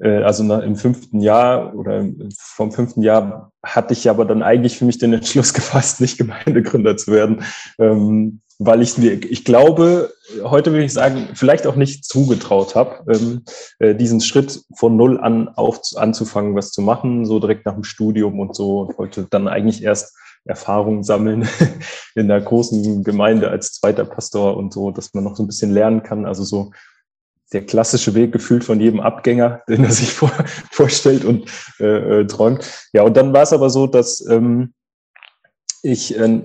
äh, 0.00 0.22
also 0.22 0.42
im 0.54 0.76
fünften 0.76 1.20
Jahr 1.20 1.74
oder 1.74 2.06
vom 2.36 2.72
fünften 2.72 3.02
Jahr 3.02 3.52
hatte 3.64 3.92
ich 3.92 4.08
aber 4.08 4.24
dann 4.24 4.42
eigentlich 4.42 4.78
für 4.78 4.84
mich 4.84 4.98
den 4.98 5.12
Entschluss 5.12 5.54
gefasst, 5.54 6.00
nicht 6.00 6.18
Gemeindegründer 6.18 6.96
zu 6.96 7.12
werden, 7.12 7.42
ähm, 7.78 8.40
weil 8.66 8.82
ich 8.82 8.98
mir, 8.98 9.12
ich 9.12 9.44
glaube, 9.44 10.12
heute 10.44 10.72
würde 10.72 10.84
ich 10.84 10.92
sagen, 10.92 11.28
vielleicht 11.34 11.66
auch 11.66 11.76
nicht 11.76 12.04
zugetraut 12.04 12.74
habe, 12.74 13.04
ähm, 13.12 13.42
äh, 13.78 13.94
diesen 13.94 14.20
Schritt 14.20 14.62
von 14.74 14.96
null 14.96 15.20
an 15.20 15.48
auf 15.48 15.80
anzufangen, 15.96 16.54
was 16.54 16.70
zu 16.70 16.82
machen, 16.82 17.26
so 17.26 17.38
direkt 17.38 17.66
nach 17.66 17.74
dem 17.74 17.84
Studium 17.84 18.38
und 18.40 18.54
so 18.54 18.80
und 18.80 18.98
wollte 18.98 19.26
dann 19.30 19.48
eigentlich 19.48 19.82
erst 19.82 20.16
Erfahrung 20.44 21.02
sammeln 21.02 21.48
in 22.14 22.28
der 22.28 22.40
großen 22.40 23.04
Gemeinde 23.04 23.50
als 23.50 23.72
zweiter 23.74 24.04
Pastor 24.04 24.56
und 24.56 24.72
so, 24.72 24.90
dass 24.90 25.14
man 25.14 25.24
noch 25.24 25.36
so 25.36 25.42
ein 25.42 25.46
bisschen 25.46 25.72
lernen 25.72 26.02
kann. 26.02 26.26
Also 26.26 26.44
so 26.44 26.72
der 27.52 27.64
klassische 27.64 28.14
Weg 28.14 28.32
gefühlt 28.32 28.64
von 28.64 28.80
jedem 28.80 29.00
Abgänger, 29.00 29.62
den 29.68 29.84
er 29.84 29.92
sich 29.92 30.12
vor, 30.12 30.32
vorstellt 30.70 31.24
und 31.24 31.48
äh, 31.80 32.20
äh, 32.20 32.26
träumt. 32.26 32.88
Ja, 32.92 33.02
und 33.02 33.16
dann 33.16 33.32
war 33.32 33.42
es 33.42 33.52
aber 33.52 33.70
so, 33.70 33.86
dass 33.86 34.24
ähm, 34.28 34.72
ich 35.82 36.16
äh, 36.16 36.42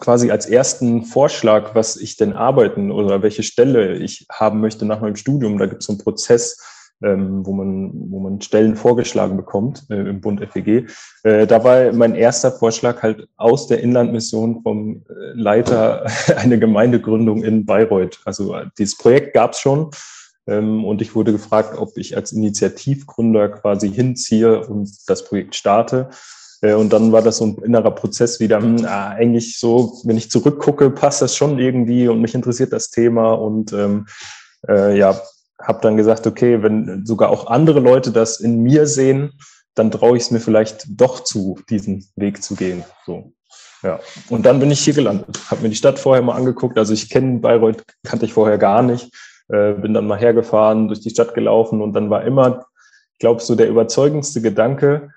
quasi 0.00 0.30
als 0.30 0.46
ersten 0.46 1.04
Vorschlag, 1.04 1.74
was 1.74 1.96
ich 1.96 2.16
denn 2.16 2.32
arbeiten 2.32 2.90
oder 2.90 3.22
welche 3.22 3.42
Stelle 3.42 3.96
ich 3.96 4.26
haben 4.30 4.60
möchte 4.60 4.84
nach 4.84 5.00
meinem 5.00 5.16
Studium, 5.16 5.58
da 5.58 5.66
gibt 5.66 5.82
es 5.82 5.86
so 5.86 5.92
einen 5.92 6.02
Prozess, 6.02 6.60
ähm, 7.02 7.46
wo 7.46 7.52
man 7.52 7.92
wo 8.10 8.20
man 8.20 8.40
Stellen 8.40 8.76
vorgeschlagen 8.76 9.36
bekommt 9.36 9.84
äh, 9.90 9.94
im 9.94 10.20
Bund 10.20 10.40
FEG. 10.40 10.88
Äh, 11.22 11.46
da 11.46 11.64
war 11.64 11.92
mein 11.92 12.14
erster 12.14 12.52
Vorschlag 12.52 13.02
halt 13.02 13.28
aus 13.36 13.66
der 13.66 13.80
Inlandmission 13.80 14.62
vom 14.62 15.04
äh, 15.08 15.32
Leiter 15.34 16.06
eine 16.36 16.58
Gemeindegründung 16.58 17.42
in 17.42 17.64
Bayreuth. 17.64 18.20
Also 18.24 18.54
äh, 18.54 18.66
dieses 18.78 18.98
Projekt 18.98 19.34
gab 19.34 19.52
es 19.52 19.60
schon 19.60 19.90
ähm, 20.46 20.84
und 20.84 21.02
ich 21.02 21.14
wurde 21.14 21.32
gefragt, 21.32 21.78
ob 21.78 21.96
ich 21.96 22.16
als 22.16 22.32
Initiativgründer 22.32 23.48
quasi 23.48 23.90
hinziehe 23.90 24.66
und 24.66 24.90
das 25.08 25.24
Projekt 25.24 25.54
starte. 25.54 26.10
Äh, 26.62 26.74
und 26.74 26.92
dann 26.92 27.12
war 27.12 27.22
das 27.22 27.38
so 27.38 27.46
ein 27.46 27.58
innerer 27.58 27.90
Prozess 27.90 28.40
wieder, 28.40 28.60
hm, 28.60 28.84
ah, 28.86 29.10
eigentlich 29.10 29.58
so, 29.58 30.00
wenn 30.04 30.16
ich 30.16 30.30
zurückgucke, 30.30 30.90
passt 30.90 31.20
das 31.20 31.36
schon 31.36 31.58
irgendwie 31.58 32.08
und 32.08 32.20
mich 32.20 32.34
interessiert 32.34 32.72
das 32.72 32.90
Thema 32.90 33.32
und 33.32 33.72
ähm, 33.72 34.06
äh, 34.68 34.96
ja, 34.96 35.20
habe 35.60 35.80
dann 35.82 35.96
gesagt, 35.96 36.26
okay, 36.26 36.62
wenn 36.62 37.04
sogar 37.04 37.30
auch 37.30 37.46
andere 37.46 37.80
Leute 37.80 38.10
das 38.10 38.40
in 38.40 38.62
mir 38.62 38.86
sehen, 38.86 39.32
dann 39.74 39.90
traue 39.90 40.16
ich 40.16 40.24
es 40.24 40.30
mir 40.30 40.40
vielleicht 40.40 40.86
doch 40.88 41.20
zu, 41.20 41.58
diesen 41.70 42.06
Weg 42.16 42.42
zu 42.42 42.54
gehen. 42.54 42.84
So. 43.06 43.32
Ja, 43.82 43.98
und 44.28 44.46
dann 44.46 44.60
bin 44.60 44.70
ich 44.70 44.80
hier 44.80 44.94
gelandet. 44.94 45.40
Habe 45.50 45.62
mir 45.62 45.70
die 45.70 45.76
Stadt 45.76 45.98
vorher 45.98 46.22
mal 46.22 46.36
angeguckt. 46.36 46.78
Also 46.78 46.92
ich 46.92 47.10
kenne 47.10 47.40
Bayreuth, 47.40 47.82
kannte 48.04 48.26
ich 48.26 48.32
vorher 48.32 48.58
gar 48.58 48.82
nicht. 48.82 49.12
Äh, 49.48 49.72
bin 49.74 49.94
dann 49.94 50.06
mal 50.06 50.18
hergefahren, 50.18 50.88
durch 50.88 51.00
die 51.00 51.10
Stadt 51.10 51.34
gelaufen 51.34 51.80
und 51.80 51.92
dann 51.94 52.10
war 52.10 52.24
immer, 52.24 52.66
ich 53.12 53.18
glaube, 53.18 53.40
so 53.40 53.54
der 53.54 53.68
überzeugendste 53.68 54.40
Gedanke, 54.40 55.10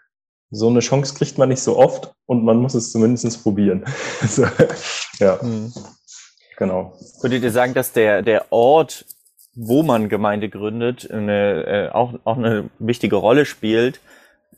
so 0.52 0.68
eine 0.68 0.80
Chance 0.80 1.16
kriegt 1.16 1.38
man 1.38 1.50
nicht 1.50 1.62
so 1.62 1.78
oft 1.78 2.14
und 2.26 2.44
man 2.44 2.58
muss 2.58 2.74
es 2.74 2.92
zumindest 2.92 3.44
probieren. 3.44 3.86
so, 4.28 4.46
ja, 5.20 5.40
mhm. 5.42 5.74
genau. 6.58 6.94
Würdet 7.22 7.44
ihr 7.44 7.52
sagen, 7.52 7.74
dass 7.74 7.92
der, 7.92 8.22
der 8.22 8.52
Ort, 8.52 9.06
wo 9.56 9.84
man 9.84 10.10
Gemeinde 10.10 10.50
gründet, 10.50 11.10
eine, 11.10 11.66
äh, 11.66 11.90
auch, 11.90 12.14
auch 12.24 12.38
eine 12.38 12.70
wichtige 12.80 13.16
Rolle 13.16 13.46
spielt 13.46 14.00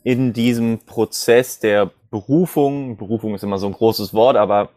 in 0.03 0.34
diesem 0.34 0.79
Prozess 0.79 1.60
der 1.60 1.91
Berufung? 2.10 2.98
Berufung 2.98 3.36
ist 3.36 3.44
immer 3.44 3.58
so 3.58 3.67
ein 3.67 3.74
großes 3.74 4.13
Wort, 4.13 4.38
aber 4.38 4.70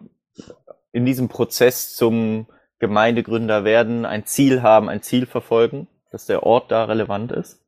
in 0.92 1.04
diesem 1.04 1.28
Prozess 1.28 1.94
zum 1.94 2.46
Gemeindegründer 2.78 3.64
werden, 3.64 4.04
ein 4.06 4.26
Ziel 4.26 4.62
haben, 4.62 4.88
ein 4.88 5.02
Ziel 5.02 5.26
verfolgen, 5.26 5.86
dass 6.10 6.26
der 6.26 6.42
Ort 6.44 6.70
da 6.70 6.84
relevant 6.84 7.30
ist? 7.30 7.59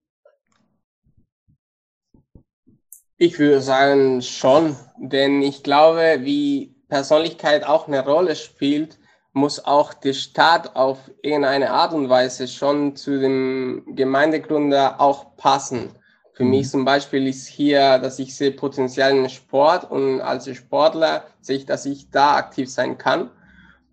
Ich 3.24 3.38
würde 3.38 3.60
sagen 3.60 4.20
schon, 4.20 4.74
denn 4.96 5.42
ich 5.42 5.62
glaube, 5.62 6.22
wie 6.22 6.74
Persönlichkeit 6.88 7.64
auch 7.64 7.86
eine 7.86 8.04
Rolle 8.04 8.34
spielt, 8.34 8.98
muss 9.32 9.64
auch 9.64 9.94
der 9.94 10.12
Staat 10.12 10.74
auf 10.74 10.98
irgendeine 11.22 11.70
Art 11.70 11.92
und 11.92 12.08
Weise 12.08 12.48
schon 12.48 12.96
zu 12.96 13.20
dem 13.20 13.84
Gemeindegründer 13.94 15.00
auch 15.00 15.36
passen. 15.36 15.90
Für 16.34 16.42
mhm. 16.42 16.50
mich 16.50 16.68
zum 16.68 16.84
Beispiel 16.84 17.28
ist 17.28 17.46
hier, 17.46 18.00
dass 18.00 18.18
ich 18.18 18.34
sehe 18.34 18.50
Potenzial 18.50 19.16
in 19.16 19.28
Sport 19.28 19.88
und 19.88 20.20
als 20.20 20.52
Sportler 20.52 21.22
sehe 21.40 21.58
ich, 21.58 21.66
dass 21.66 21.86
ich 21.86 22.10
da 22.10 22.34
aktiv 22.34 22.68
sein 22.68 22.98
kann 22.98 23.30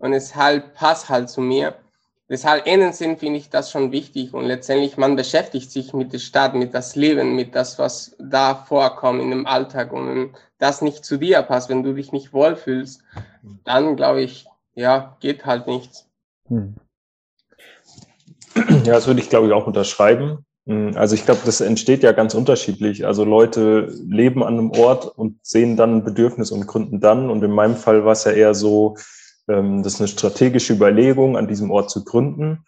und 0.00 0.12
es 0.12 0.34
halt 0.34 0.74
passt 0.74 1.08
halt 1.08 1.30
zu 1.30 1.40
mir. 1.40 1.76
Deshalb 2.30 2.64
innen 2.64 2.92
sind, 2.92 3.18
finde 3.18 3.40
ich 3.40 3.50
das 3.50 3.72
schon 3.72 3.90
wichtig 3.90 4.32
und 4.34 4.46
letztendlich 4.46 4.96
man 4.96 5.16
beschäftigt 5.16 5.72
sich 5.72 5.92
mit 5.92 6.12
der 6.12 6.20
Stadt, 6.20 6.54
mit 6.54 6.72
das 6.74 6.94
Leben, 6.94 7.34
mit 7.34 7.56
das, 7.56 7.76
was 7.80 8.14
da 8.20 8.54
vorkommt 8.54 9.20
in 9.20 9.30
dem 9.30 9.46
Alltag 9.46 9.92
und 9.92 10.08
wenn 10.08 10.30
das 10.58 10.80
nicht 10.80 11.04
zu 11.04 11.16
dir 11.16 11.42
passt, 11.42 11.68
wenn 11.68 11.82
du 11.82 11.92
dich 11.92 12.12
nicht 12.12 12.32
wohlfühlst, 12.32 13.02
dann 13.64 13.96
glaube 13.96 14.22
ich, 14.22 14.46
ja, 14.76 15.16
geht 15.18 15.44
halt 15.44 15.66
nichts. 15.66 16.06
Hm. 16.46 16.76
Ja, 18.54 18.94
das 18.94 19.08
würde 19.08 19.20
ich 19.20 19.28
glaube 19.28 19.48
ich 19.48 19.52
auch 19.52 19.66
unterschreiben. 19.66 20.44
Hm, 20.66 20.92
also 20.94 21.16
ich 21.16 21.24
glaube, 21.24 21.40
das 21.44 21.60
entsteht 21.60 22.04
ja 22.04 22.12
ganz 22.12 22.34
unterschiedlich. 22.34 23.06
Also 23.06 23.24
Leute 23.24 23.92
leben 24.06 24.44
an 24.44 24.56
einem 24.56 24.70
Ort 24.70 25.18
und 25.18 25.40
sehen 25.42 25.76
dann 25.76 25.96
ein 25.96 26.04
Bedürfnis 26.04 26.52
und 26.52 26.68
gründen 26.68 27.00
dann. 27.00 27.28
Und 27.28 27.42
in 27.42 27.50
meinem 27.50 27.74
Fall 27.74 28.04
war 28.04 28.12
es 28.12 28.22
ja 28.22 28.30
eher 28.30 28.54
so, 28.54 28.96
ähm, 29.50 29.82
das 29.82 29.94
ist 29.94 30.00
eine 30.00 30.08
strategische 30.08 30.72
Überlegung, 30.74 31.36
an 31.36 31.48
diesem 31.48 31.70
Ort 31.70 31.90
zu 31.90 32.04
gründen. 32.04 32.64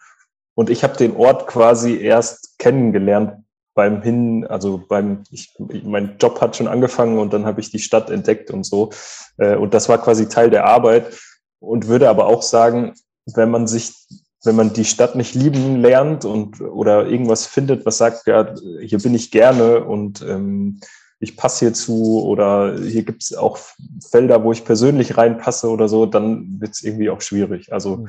Und 0.55 0.69
ich 0.69 0.85
habe 0.85 0.97
den 0.97 1.17
Ort 1.17 1.47
quasi 1.47 1.97
erst 1.97 2.59
kennengelernt 2.59 3.43
beim 3.75 4.03
Hin, 4.03 4.47
also 4.47 4.83
beim, 4.87 5.25
ich, 5.31 5.55
mein 5.85 6.17
Job 6.21 6.41
hat 6.41 6.57
schon 6.57 6.69
angefangen 6.69 7.19
und 7.19 7.33
dann 7.33 7.47
habe 7.47 7.61
ich 7.61 7.71
die 7.71 7.79
Stadt 7.79 8.11
entdeckt 8.11 8.51
und 8.51 8.65
so. 8.65 8.91
Äh, 9.39 9.57
und 9.57 9.75
das 9.75 9.89
war 9.89 9.99
quasi 9.99 10.29
Teil 10.29 10.51
der 10.51 10.67
Arbeit 10.67 11.19
und 11.59 11.89
würde 11.89 12.09
aber 12.09 12.27
auch 12.27 12.43
sagen, 12.43 12.95
wenn 13.35 13.51
man 13.51 13.67
sich, 13.67 13.95
wenn 14.45 14.57
man 14.57 14.73
die 14.73 14.85
Stadt 14.85 15.15
nicht 15.15 15.35
lieben 15.35 15.81
lernt 15.81 16.25
und 16.25 16.61
oder 16.61 17.07
irgendwas 17.07 17.47
findet, 17.47 17.87
was 17.87 17.99
sagt, 17.99 18.27
ja, 18.27 18.55
hier 18.81 18.99
bin 18.99 19.15
ich 19.15 19.31
gerne 19.31 19.85
und 19.85 20.21
ähm, 20.23 20.81
ich 21.23 21.37
passe 21.37 21.67
hier 21.67 21.73
zu 21.73 22.25
oder 22.25 22.77
hier 22.81 23.05
gibt 23.05 23.23
es 23.23 23.33
auch 23.33 23.57
Felder, 24.11 24.43
wo 24.43 24.51
ich 24.51 24.65
persönlich 24.65 25.17
reinpasse 25.17 25.71
oder 25.71 25.89
so, 25.89 26.05
dann 26.05 26.61
wird 26.61 26.73
es 26.73 26.83
irgendwie 26.83 27.11
auch 27.11 27.21
schwierig. 27.21 27.73
Also 27.73 28.07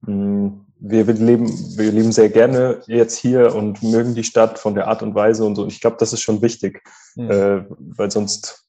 mh, 0.00 0.14
mm, 0.14 0.66
wir, 0.80 1.04
leben, 1.04 1.46
wir 1.76 1.92
leben 1.92 2.10
sehr 2.10 2.30
gerne 2.30 2.80
jetzt 2.86 3.18
hier 3.18 3.54
und 3.54 3.82
mögen 3.82 4.14
die 4.14 4.24
Stadt 4.24 4.58
von 4.58 4.74
der 4.74 4.88
Art 4.88 5.02
und 5.02 5.14
Weise 5.14 5.44
und 5.44 5.56
so. 5.56 5.66
Ich 5.66 5.82
glaube, 5.82 5.98
das 6.00 6.14
ist 6.14 6.22
schon 6.22 6.40
wichtig, 6.40 6.82
mhm. 7.16 7.30
äh, 7.30 7.64
weil 7.78 8.10
sonst, 8.10 8.64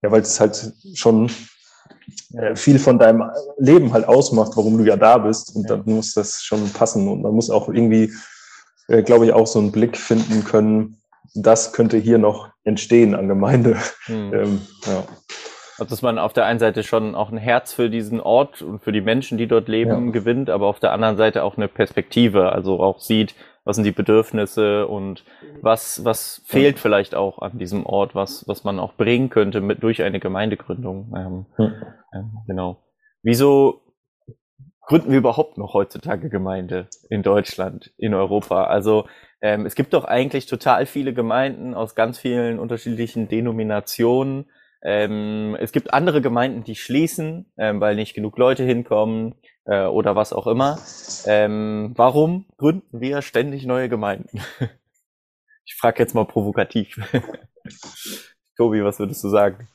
ja, 0.00 0.12
weil 0.12 0.22
es 0.22 0.38
halt 0.38 0.72
schon 0.94 1.28
äh, 2.34 2.54
viel 2.54 2.78
von 2.78 3.00
deinem 3.00 3.24
Leben 3.58 3.92
halt 3.92 4.06
ausmacht, 4.06 4.52
warum 4.54 4.78
du 4.78 4.84
ja 4.84 4.96
da 4.96 5.18
bist 5.18 5.56
und 5.56 5.68
ja. 5.68 5.76
dann 5.76 5.92
muss 5.92 6.14
das 6.14 6.44
schon 6.44 6.70
passen 6.70 7.08
und 7.08 7.22
man 7.22 7.34
muss 7.34 7.50
auch 7.50 7.68
irgendwie, 7.68 8.12
äh, 8.86 9.02
glaube 9.02 9.26
ich, 9.26 9.32
auch 9.32 9.48
so 9.48 9.58
einen 9.58 9.72
Blick 9.72 9.96
finden 9.96 10.44
können, 10.44 10.98
das 11.34 11.72
könnte 11.72 11.96
hier 11.96 12.18
noch 12.18 12.48
entstehen 12.64 13.14
an 13.14 13.28
Gemeinde. 13.28 13.76
Hm. 14.06 14.34
Ähm, 14.34 14.60
ja. 14.86 15.04
Also, 15.78 15.90
dass 15.90 16.02
man 16.02 16.18
auf 16.18 16.32
der 16.32 16.44
einen 16.46 16.60
Seite 16.60 16.82
schon 16.82 17.14
auch 17.14 17.32
ein 17.32 17.38
Herz 17.38 17.72
für 17.72 17.90
diesen 17.90 18.20
Ort 18.20 18.62
und 18.62 18.82
für 18.82 18.92
die 18.92 19.00
Menschen, 19.00 19.38
die 19.38 19.48
dort 19.48 19.68
leben, 19.68 20.06
ja. 20.06 20.12
gewinnt, 20.12 20.50
aber 20.50 20.66
auf 20.66 20.78
der 20.78 20.92
anderen 20.92 21.16
Seite 21.16 21.42
auch 21.42 21.56
eine 21.56 21.68
Perspektive, 21.68 22.52
also 22.52 22.80
auch 22.80 23.00
sieht, 23.00 23.34
was 23.64 23.76
sind 23.76 23.84
die 23.84 23.92
Bedürfnisse 23.92 24.86
und 24.86 25.24
was, 25.62 26.04
was 26.04 26.42
fehlt 26.44 26.78
vielleicht 26.78 27.14
auch 27.14 27.40
an 27.40 27.58
diesem 27.58 27.86
Ort, 27.86 28.14
was, 28.14 28.46
was 28.46 28.62
man 28.62 28.78
auch 28.78 28.94
bringen 28.94 29.30
könnte 29.30 29.60
mit 29.60 29.82
durch 29.82 30.02
eine 30.02 30.20
Gemeindegründung. 30.20 31.12
Ähm, 31.16 31.46
hm. 31.56 31.74
ähm, 32.14 32.30
genau. 32.46 32.76
Wieso 33.22 33.80
gründen 34.82 35.10
wir 35.10 35.18
überhaupt 35.18 35.56
noch 35.56 35.72
heutzutage 35.72 36.28
Gemeinde 36.28 36.88
in 37.08 37.22
Deutschland, 37.22 37.90
in 37.96 38.14
Europa? 38.14 38.64
Also 38.64 39.06
ähm, 39.44 39.66
es 39.66 39.74
gibt 39.74 39.92
doch 39.92 40.06
eigentlich 40.06 40.46
total 40.46 40.86
viele 40.86 41.12
Gemeinden 41.12 41.74
aus 41.74 41.94
ganz 41.94 42.18
vielen 42.18 42.58
unterschiedlichen 42.58 43.28
Denominationen. 43.28 44.46
Ähm, 44.80 45.54
es 45.60 45.70
gibt 45.70 45.92
andere 45.92 46.22
Gemeinden, 46.22 46.64
die 46.64 46.76
schließen, 46.76 47.44
ähm, 47.58 47.78
weil 47.78 47.94
nicht 47.94 48.14
genug 48.14 48.38
Leute 48.38 48.62
hinkommen 48.62 49.34
äh, 49.66 49.84
oder 49.84 50.16
was 50.16 50.32
auch 50.32 50.46
immer. 50.46 50.78
Ähm, 51.26 51.92
warum 51.94 52.46
gründen 52.56 53.02
wir 53.02 53.20
ständig 53.20 53.66
neue 53.66 53.90
Gemeinden? 53.90 54.40
ich 55.66 55.74
frage 55.74 56.02
jetzt 56.02 56.14
mal 56.14 56.24
provokativ. 56.24 56.98
Tobi, 58.56 58.82
was 58.82 58.98
würdest 58.98 59.22
du 59.24 59.28
sagen? 59.28 59.68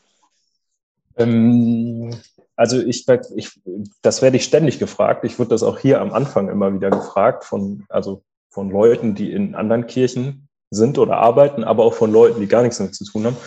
Ähm, 1.15 2.09
also 2.55 2.81
ich, 2.81 3.05
ich, 3.35 3.61
das 4.01 4.23
werde 4.23 4.37
ich 4.37 4.45
ständig 4.45 4.79
gefragt. 4.79 5.25
Ich 5.25 5.37
wurde 5.37 5.51
das 5.51 5.61
auch 5.61 5.77
hier 5.77 6.01
am 6.01 6.11
Anfang 6.11 6.49
immer 6.49 6.73
wieder 6.73 6.89
gefragt 6.89 7.45
von, 7.45 7.85
also 7.87 8.23
von 8.49 8.69
Leuten, 8.69 9.15
die 9.15 9.31
in 9.31 9.55
anderen 9.55 9.87
Kirchen 9.87 10.47
sind 10.71 10.97
oder 10.97 11.17
arbeiten, 11.17 11.63
aber 11.63 11.83
auch 11.83 11.93
von 11.93 12.11
Leuten, 12.11 12.39
die 12.39 12.47
gar 12.47 12.61
nichts 12.61 12.77
damit 12.77 12.95
zu 12.95 13.05
tun 13.05 13.25
haben. 13.25 13.37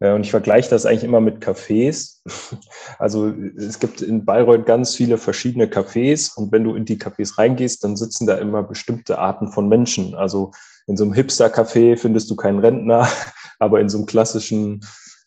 Und 0.00 0.22
ich 0.22 0.30
vergleiche 0.30 0.68
das 0.68 0.86
eigentlich 0.86 1.04
immer 1.04 1.20
mit 1.20 1.42
Cafés. 1.42 2.20
Also 2.98 3.32
es 3.56 3.80
gibt 3.80 4.02
in 4.02 4.24
Bayreuth 4.24 4.66
ganz 4.66 4.94
viele 4.94 5.18
verschiedene 5.18 5.66
Cafés 5.66 6.36
und 6.36 6.52
wenn 6.52 6.62
du 6.62 6.74
in 6.74 6.84
die 6.84 6.96
Cafés 6.96 7.38
reingehst, 7.38 7.82
dann 7.82 7.96
sitzen 7.96 8.26
da 8.26 8.36
immer 8.36 8.62
bestimmte 8.62 9.18
Arten 9.18 9.50
von 9.50 9.68
Menschen. 9.68 10.14
Also 10.14 10.52
in 10.86 10.96
so 10.96 11.04
einem 11.04 11.12
Hipster-Café 11.12 11.96
findest 11.96 12.30
du 12.30 12.36
keinen 12.36 12.58
Rentner, 12.60 13.08
aber 13.58 13.80
in 13.80 13.88
so 13.88 13.98
einem 13.98 14.06
klassischen 14.06 14.84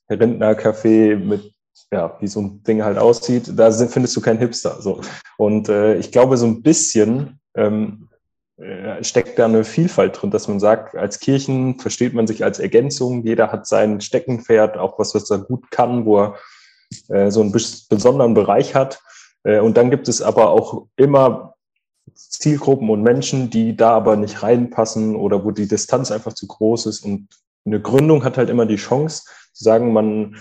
Rentner-Café 0.10 1.18
mit 1.18 1.52
ja, 1.92 2.18
wie 2.20 2.28
so 2.28 2.42
ein 2.42 2.64
Ding 2.64 2.84
halt 2.84 2.98
aussieht, 2.98 3.52
da 3.56 3.72
findest 3.72 4.16
du 4.16 4.22
keinen 4.22 4.40
Hipster. 4.40 4.82
So. 4.82 5.02
Und 5.38 5.70
äh, 5.70 5.98
ich 5.98 6.12
glaube, 6.12 6.38
so 6.38 6.46
ein 6.46 6.62
bisschen 6.62 7.40
ähm, 7.56 8.07
äh, 8.07 8.07
steckt 9.02 9.38
da 9.38 9.46
eine 9.46 9.64
Vielfalt 9.64 10.20
drin, 10.20 10.32
dass 10.32 10.48
man 10.48 10.60
sagt, 10.60 10.96
als 10.96 11.20
Kirchen 11.20 11.80
versteht 11.80 12.16
man 12.16 12.26
sich 12.26 12.44
als 12.44 12.58
Ergänzung, 12.58 13.24
jeder 13.24 13.52
hat 13.52 13.68
sein 13.68 14.02
Steckenpferd, 14.02 14.78
auch 14.78 14.98
was, 14.98 15.14
was 15.14 15.30
er 15.30 15.40
gut 15.40 15.70
kann, 15.70 16.06
wo 16.06 16.18
er 16.20 16.36
äh, 17.10 17.30
so 17.30 17.42
einen 17.42 17.52
besonderen 17.52 18.34
Bereich 18.34 18.74
hat. 18.74 19.00
Äh, 19.44 19.60
und 19.60 19.78
dann 19.78 19.92
gibt 19.92 20.08
es 20.08 20.22
aber 20.22 20.50
auch 20.50 20.88
immer 20.96 21.56
Zielgruppen 22.14 22.90
und 22.90 23.04
Menschen, 23.04 23.50
die 23.50 23.76
da 23.76 23.92
aber 23.92 24.16
nicht 24.16 24.42
reinpassen 24.42 25.16
oder 25.16 25.44
wo 25.44 25.52
die 25.52 25.68
Distanz 25.68 26.12
einfach 26.12 26.34
zu 26.34 26.48
groß 26.48 26.88
ist. 26.88 27.06
Und 27.06 27.28
eine 27.66 27.82
Gründung 27.82 28.24
hat 28.24 28.38
halt 28.38 28.50
immer 28.50 28.66
die 28.66 28.78
Chance 28.78 29.24
zu 29.54 29.64
sagen, 29.64 29.94
man 29.94 30.38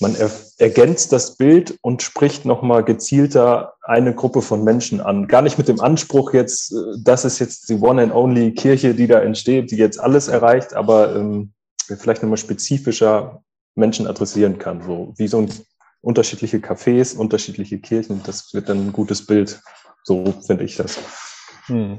man 0.00 0.14
er, 0.14 0.30
ergänzt 0.58 1.12
das 1.12 1.36
Bild 1.36 1.78
und 1.82 2.02
spricht 2.02 2.44
nochmal 2.44 2.84
gezielter 2.84 3.74
eine 3.82 4.14
Gruppe 4.14 4.42
von 4.42 4.64
Menschen 4.64 5.00
an. 5.00 5.28
Gar 5.28 5.42
nicht 5.42 5.58
mit 5.58 5.68
dem 5.68 5.80
Anspruch 5.80 6.32
jetzt, 6.32 6.72
äh, 6.72 6.76
das 7.02 7.24
ist 7.24 7.38
jetzt 7.38 7.68
die 7.68 7.76
One 7.76 8.02
and 8.02 8.14
Only 8.14 8.54
Kirche, 8.54 8.94
die 8.94 9.06
da 9.06 9.20
entsteht, 9.20 9.70
die 9.70 9.76
jetzt 9.76 9.98
alles 10.00 10.28
erreicht, 10.28 10.74
aber 10.74 11.16
ähm, 11.16 11.52
vielleicht 11.78 12.22
nochmal 12.22 12.38
spezifischer 12.38 13.42
Menschen 13.74 14.06
adressieren 14.06 14.58
kann. 14.58 14.82
So 14.82 15.14
wie 15.16 15.28
so 15.28 15.38
ein 15.38 15.52
unterschiedliche 16.00 16.58
Cafés, 16.58 17.16
unterschiedliche 17.16 17.78
Kirchen. 17.78 18.22
Das 18.24 18.52
wird 18.54 18.68
dann 18.68 18.88
ein 18.88 18.92
gutes 18.92 19.26
Bild. 19.26 19.60
So 20.04 20.32
finde 20.46 20.64
ich 20.64 20.76
das. 20.76 20.98
Hm. 21.66 21.98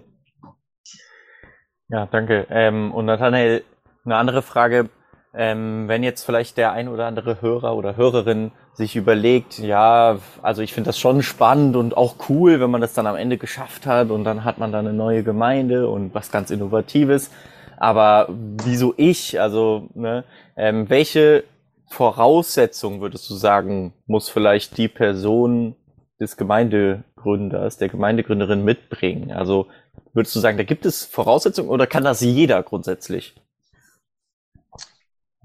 Ja, 1.90 2.06
danke. 2.06 2.48
Ähm, 2.50 2.94
und 2.94 3.06
Nathanael, 3.06 3.64
eine 4.06 4.16
andere 4.16 4.42
Frage 4.42 4.90
ähm, 5.34 5.88
wenn 5.88 6.04
jetzt 6.04 6.24
vielleicht 6.24 6.58
der 6.58 6.72
ein 6.72 6.88
oder 6.88 7.06
andere 7.06 7.42
Hörer 7.42 7.76
oder 7.76 7.96
Hörerin 7.96 8.52
sich 8.74 8.96
überlegt, 8.96 9.60
ja, 9.60 10.18
also 10.42 10.62
ich 10.62 10.74
finde 10.74 10.88
das 10.88 10.98
schon 10.98 11.22
spannend 11.22 11.76
und 11.76 11.96
auch 11.96 12.16
cool, 12.30 12.60
wenn 12.60 12.72
man 12.72 12.82
das 12.82 12.94
dann 12.94 13.08
am 13.08 13.16
Ende 13.16 13.38
geschafft 13.38 13.86
hat 13.86 14.10
und 14.10 14.24
dann 14.24 14.44
hat 14.44 14.58
man 14.58 14.72
da 14.72 14.80
eine 14.80 14.94
neue 14.94 15.24
Gemeinde 15.24 15.90
und 15.90 16.14
was 16.14 16.32
ganz 16.32 16.50
Innovatives. 16.50 17.30
Aber 17.78 18.28
wieso 18.30 18.94
ich? 18.98 19.40
Also, 19.40 19.90
ne, 19.94 20.24
ähm, 20.58 20.90
welche 20.90 21.44
Voraussetzungen 21.88 23.02
würdest 23.02 23.30
du 23.30 23.36
sagen, 23.36 23.94
muss 24.06 24.30
vielleicht 24.30 24.78
die 24.78 24.88
Person 24.88 25.76
des 26.20 26.38
Gemeindegründers, 26.38 27.78
der 27.78 27.90
Gemeindegründerin 27.90 28.64
mitbringen? 28.64 29.32
Also 29.32 29.68
würdest 30.14 30.36
du 30.36 30.40
sagen, 30.40 30.58
da 30.58 30.64
gibt 30.64 30.86
es 30.86 31.06
Voraussetzungen 31.06 31.70
oder 31.70 31.88
kann 31.88 32.04
das 32.04 32.22
jeder 32.22 32.62
grundsätzlich? 32.64 33.36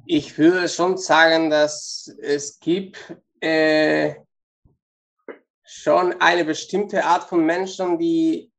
Ich 0.07 0.37
würde 0.37 0.69
schon 0.69 0.99
sagen, 0.99 1.51
dass 1.51 2.15
es 2.21 2.59
gibt 2.61 2.99
äh, 3.41 4.15
schon 5.65 6.21
eine 6.21 6.45
bestimmte 6.45 7.05
Art 7.05 7.25
von 7.25 7.45
Menschen, 7.45 7.99
die 7.99 8.51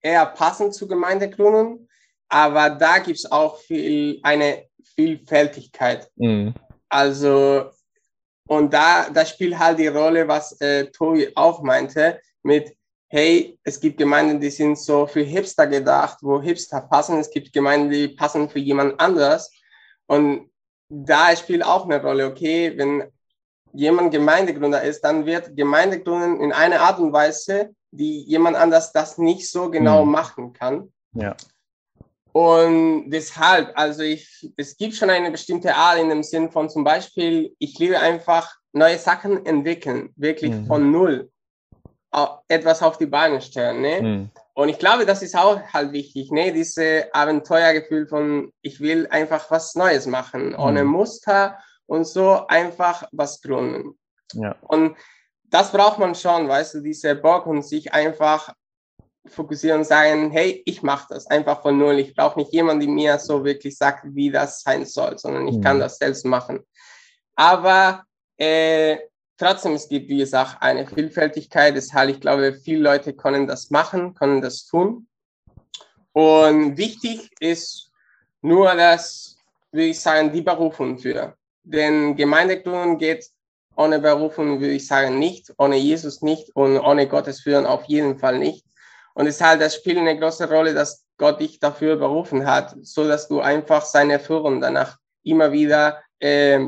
eher 0.00 0.26
passen 0.26 0.72
zu 0.72 0.88
Gemeindegründung, 0.88 1.86
aber 2.28 2.70
da 2.70 2.98
gibt 2.98 3.18
es 3.18 3.30
auch 3.30 3.58
viel, 3.58 4.20
eine 4.22 4.66
Vielfältigkeit. 4.94 6.10
Mhm. 6.16 6.54
Also, 6.88 7.70
und 8.48 8.72
da, 8.72 9.10
da 9.10 9.26
spielt 9.26 9.58
halt 9.58 9.78
die 9.78 9.88
Rolle, 9.88 10.26
was 10.26 10.58
äh, 10.60 10.86
Tobi 10.86 11.30
auch 11.34 11.62
meinte, 11.62 12.20
mit, 12.42 12.74
hey, 13.08 13.58
es 13.64 13.78
gibt 13.78 13.98
Gemeinden, 13.98 14.40
die 14.40 14.50
sind 14.50 14.78
so 14.78 15.06
für 15.06 15.22
Hipster 15.22 15.66
gedacht, 15.66 16.18
wo 16.22 16.40
Hipster 16.40 16.80
passen, 16.80 17.18
es 17.18 17.30
gibt 17.30 17.52
Gemeinden, 17.52 17.90
die 17.90 18.08
passen 18.08 18.48
für 18.48 18.58
jemand 18.58 18.98
anders. 18.98 19.52
Und 20.06 20.49
da 20.90 21.34
spielt 21.36 21.64
auch 21.64 21.84
eine 21.84 22.02
Rolle, 22.02 22.26
okay, 22.26 22.76
wenn 22.76 23.04
jemand 23.72 24.10
Gemeindegründer 24.10 24.82
ist, 24.82 25.02
dann 25.02 25.24
wird 25.24 25.56
Gemeindegründen 25.56 26.40
in 26.40 26.52
einer 26.52 26.80
Art 26.80 26.98
und 26.98 27.12
Weise, 27.12 27.70
die 27.92 28.22
jemand 28.22 28.56
anders 28.56 28.92
das 28.92 29.16
nicht 29.16 29.48
so 29.48 29.70
genau 29.70 30.04
mhm. 30.04 30.10
machen 30.10 30.52
kann. 30.52 30.92
Ja. 31.12 31.36
Und 32.32 33.10
deshalb, 33.10 33.72
also 33.76 34.02
ich, 34.02 34.52
es 34.56 34.76
gibt 34.76 34.94
schon 34.94 35.10
eine 35.10 35.30
bestimmte 35.30 35.74
Art 35.74 35.98
in 35.98 36.08
dem 36.08 36.22
Sinn 36.22 36.50
von 36.50 36.68
zum 36.68 36.84
Beispiel, 36.84 37.54
ich 37.58 37.78
liebe 37.78 37.98
einfach 37.98 38.56
neue 38.72 38.98
Sachen 38.98 39.44
entwickeln, 39.46 40.12
wirklich 40.16 40.52
mhm. 40.52 40.66
von 40.66 40.90
null 40.90 41.30
etwas 42.48 42.82
auf 42.82 42.98
die 42.98 43.06
Beine 43.06 43.40
stellen. 43.40 43.82
Ne? 43.82 44.02
Mhm. 44.02 44.30
Und 44.60 44.68
ich 44.68 44.78
glaube, 44.78 45.06
das 45.06 45.22
ist 45.22 45.36
auch 45.36 45.60
halt 45.72 45.92
wichtig, 45.92 46.30
ne? 46.30 46.52
Diese 46.52 47.08
Abenteuergefühl 47.14 48.06
von, 48.06 48.52
ich 48.60 48.80
will 48.80 49.06
einfach 49.10 49.50
was 49.50 49.74
Neues 49.74 50.04
machen, 50.06 50.54
ohne 50.54 50.84
mhm. 50.84 50.90
Muster 50.90 51.58
und 51.86 52.06
so 52.06 52.46
einfach 52.46 53.08
was 53.10 53.40
gründen. 53.40 53.98
Ja. 54.34 54.56
Und 54.60 54.96
das 55.44 55.72
braucht 55.72 55.98
man 55.98 56.14
schon, 56.14 56.46
weißt 56.46 56.74
du, 56.74 56.80
diese 56.80 57.14
Bock 57.14 57.46
und 57.46 57.62
sich 57.62 57.94
einfach 57.94 58.52
fokussieren 59.26 59.80
und 59.80 59.86
sagen, 59.86 60.30
hey, 60.30 60.62
ich 60.66 60.82
mache 60.82 61.06
das 61.14 61.26
einfach 61.26 61.62
von 61.62 61.78
null. 61.78 61.98
Ich 61.98 62.14
brauche 62.14 62.38
nicht 62.38 62.52
jemanden, 62.52 62.80
der 62.86 62.90
mir 62.90 63.18
so 63.18 63.44
wirklich 63.44 63.78
sagt, 63.78 64.04
wie 64.14 64.30
das 64.30 64.60
sein 64.60 64.84
soll, 64.84 65.16
sondern 65.18 65.48
ich 65.48 65.56
mhm. 65.56 65.62
kann 65.62 65.80
das 65.80 65.96
selbst 65.96 66.26
machen. 66.26 66.60
Aber 67.34 68.04
äh, 68.36 68.98
Trotzdem, 69.40 69.72
es 69.72 69.88
gibt, 69.88 70.10
wie 70.10 70.18
gesagt, 70.18 70.58
eine 70.60 70.86
Vielfältigkeit. 70.86 71.74
Deshalb, 71.74 72.10
ich 72.10 72.20
glaube, 72.20 72.52
viele 72.52 72.82
Leute 72.82 73.14
können 73.14 73.46
das 73.46 73.70
machen, 73.70 74.12
können 74.12 74.42
das 74.42 74.66
tun. 74.66 75.06
Und 76.12 76.76
wichtig 76.76 77.30
ist 77.40 77.90
nur 78.42 78.74
das, 78.74 79.38
würde 79.72 79.86
ich 79.86 79.98
sagen, 79.98 80.30
die 80.30 80.42
Berufung 80.42 80.98
für. 80.98 81.38
Denn 81.62 82.16
Gemeindegründung 82.16 82.98
geht 82.98 83.30
ohne 83.76 83.98
Berufung, 83.98 84.60
würde 84.60 84.74
ich 84.74 84.86
sagen, 84.86 85.18
nicht, 85.18 85.50
ohne 85.56 85.76
Jesus 85.76 86.20
nicht 86.20 86.54
und 86.54 86.78
ohne 86.78 87.08
Gottes 87.08 87.40
Führen 87.40 87.64
auf 87.64 87.84
jeden 87.84 88.18
Fall 88.18 88.38
nicht. 88.38 88.66
Und 89.14 89.24
deshalb, 89.24 89.60
das 89.60 89.74
spielt 89.74 89.96
eine 89.96 90.18
große 90.18 90.50
Rolle, 90.50 90.74
dass 90.74 91.06
Gott 91.16 91.40
dich 91.40 91.58
dafür 91.58 91.96
berufen 91.96 92.46
hat, 92.46 92.76
so 92.82 93.08
dass 93.08 93.26
du 93.26 93.40
einfach 93.40 93.86
seine 93.86 94.18
Führung 94.18 94.60
danach 94.60 94.98
immer 95.22 95.50
wieder 95.50 96.02
äh, 96.18 96.60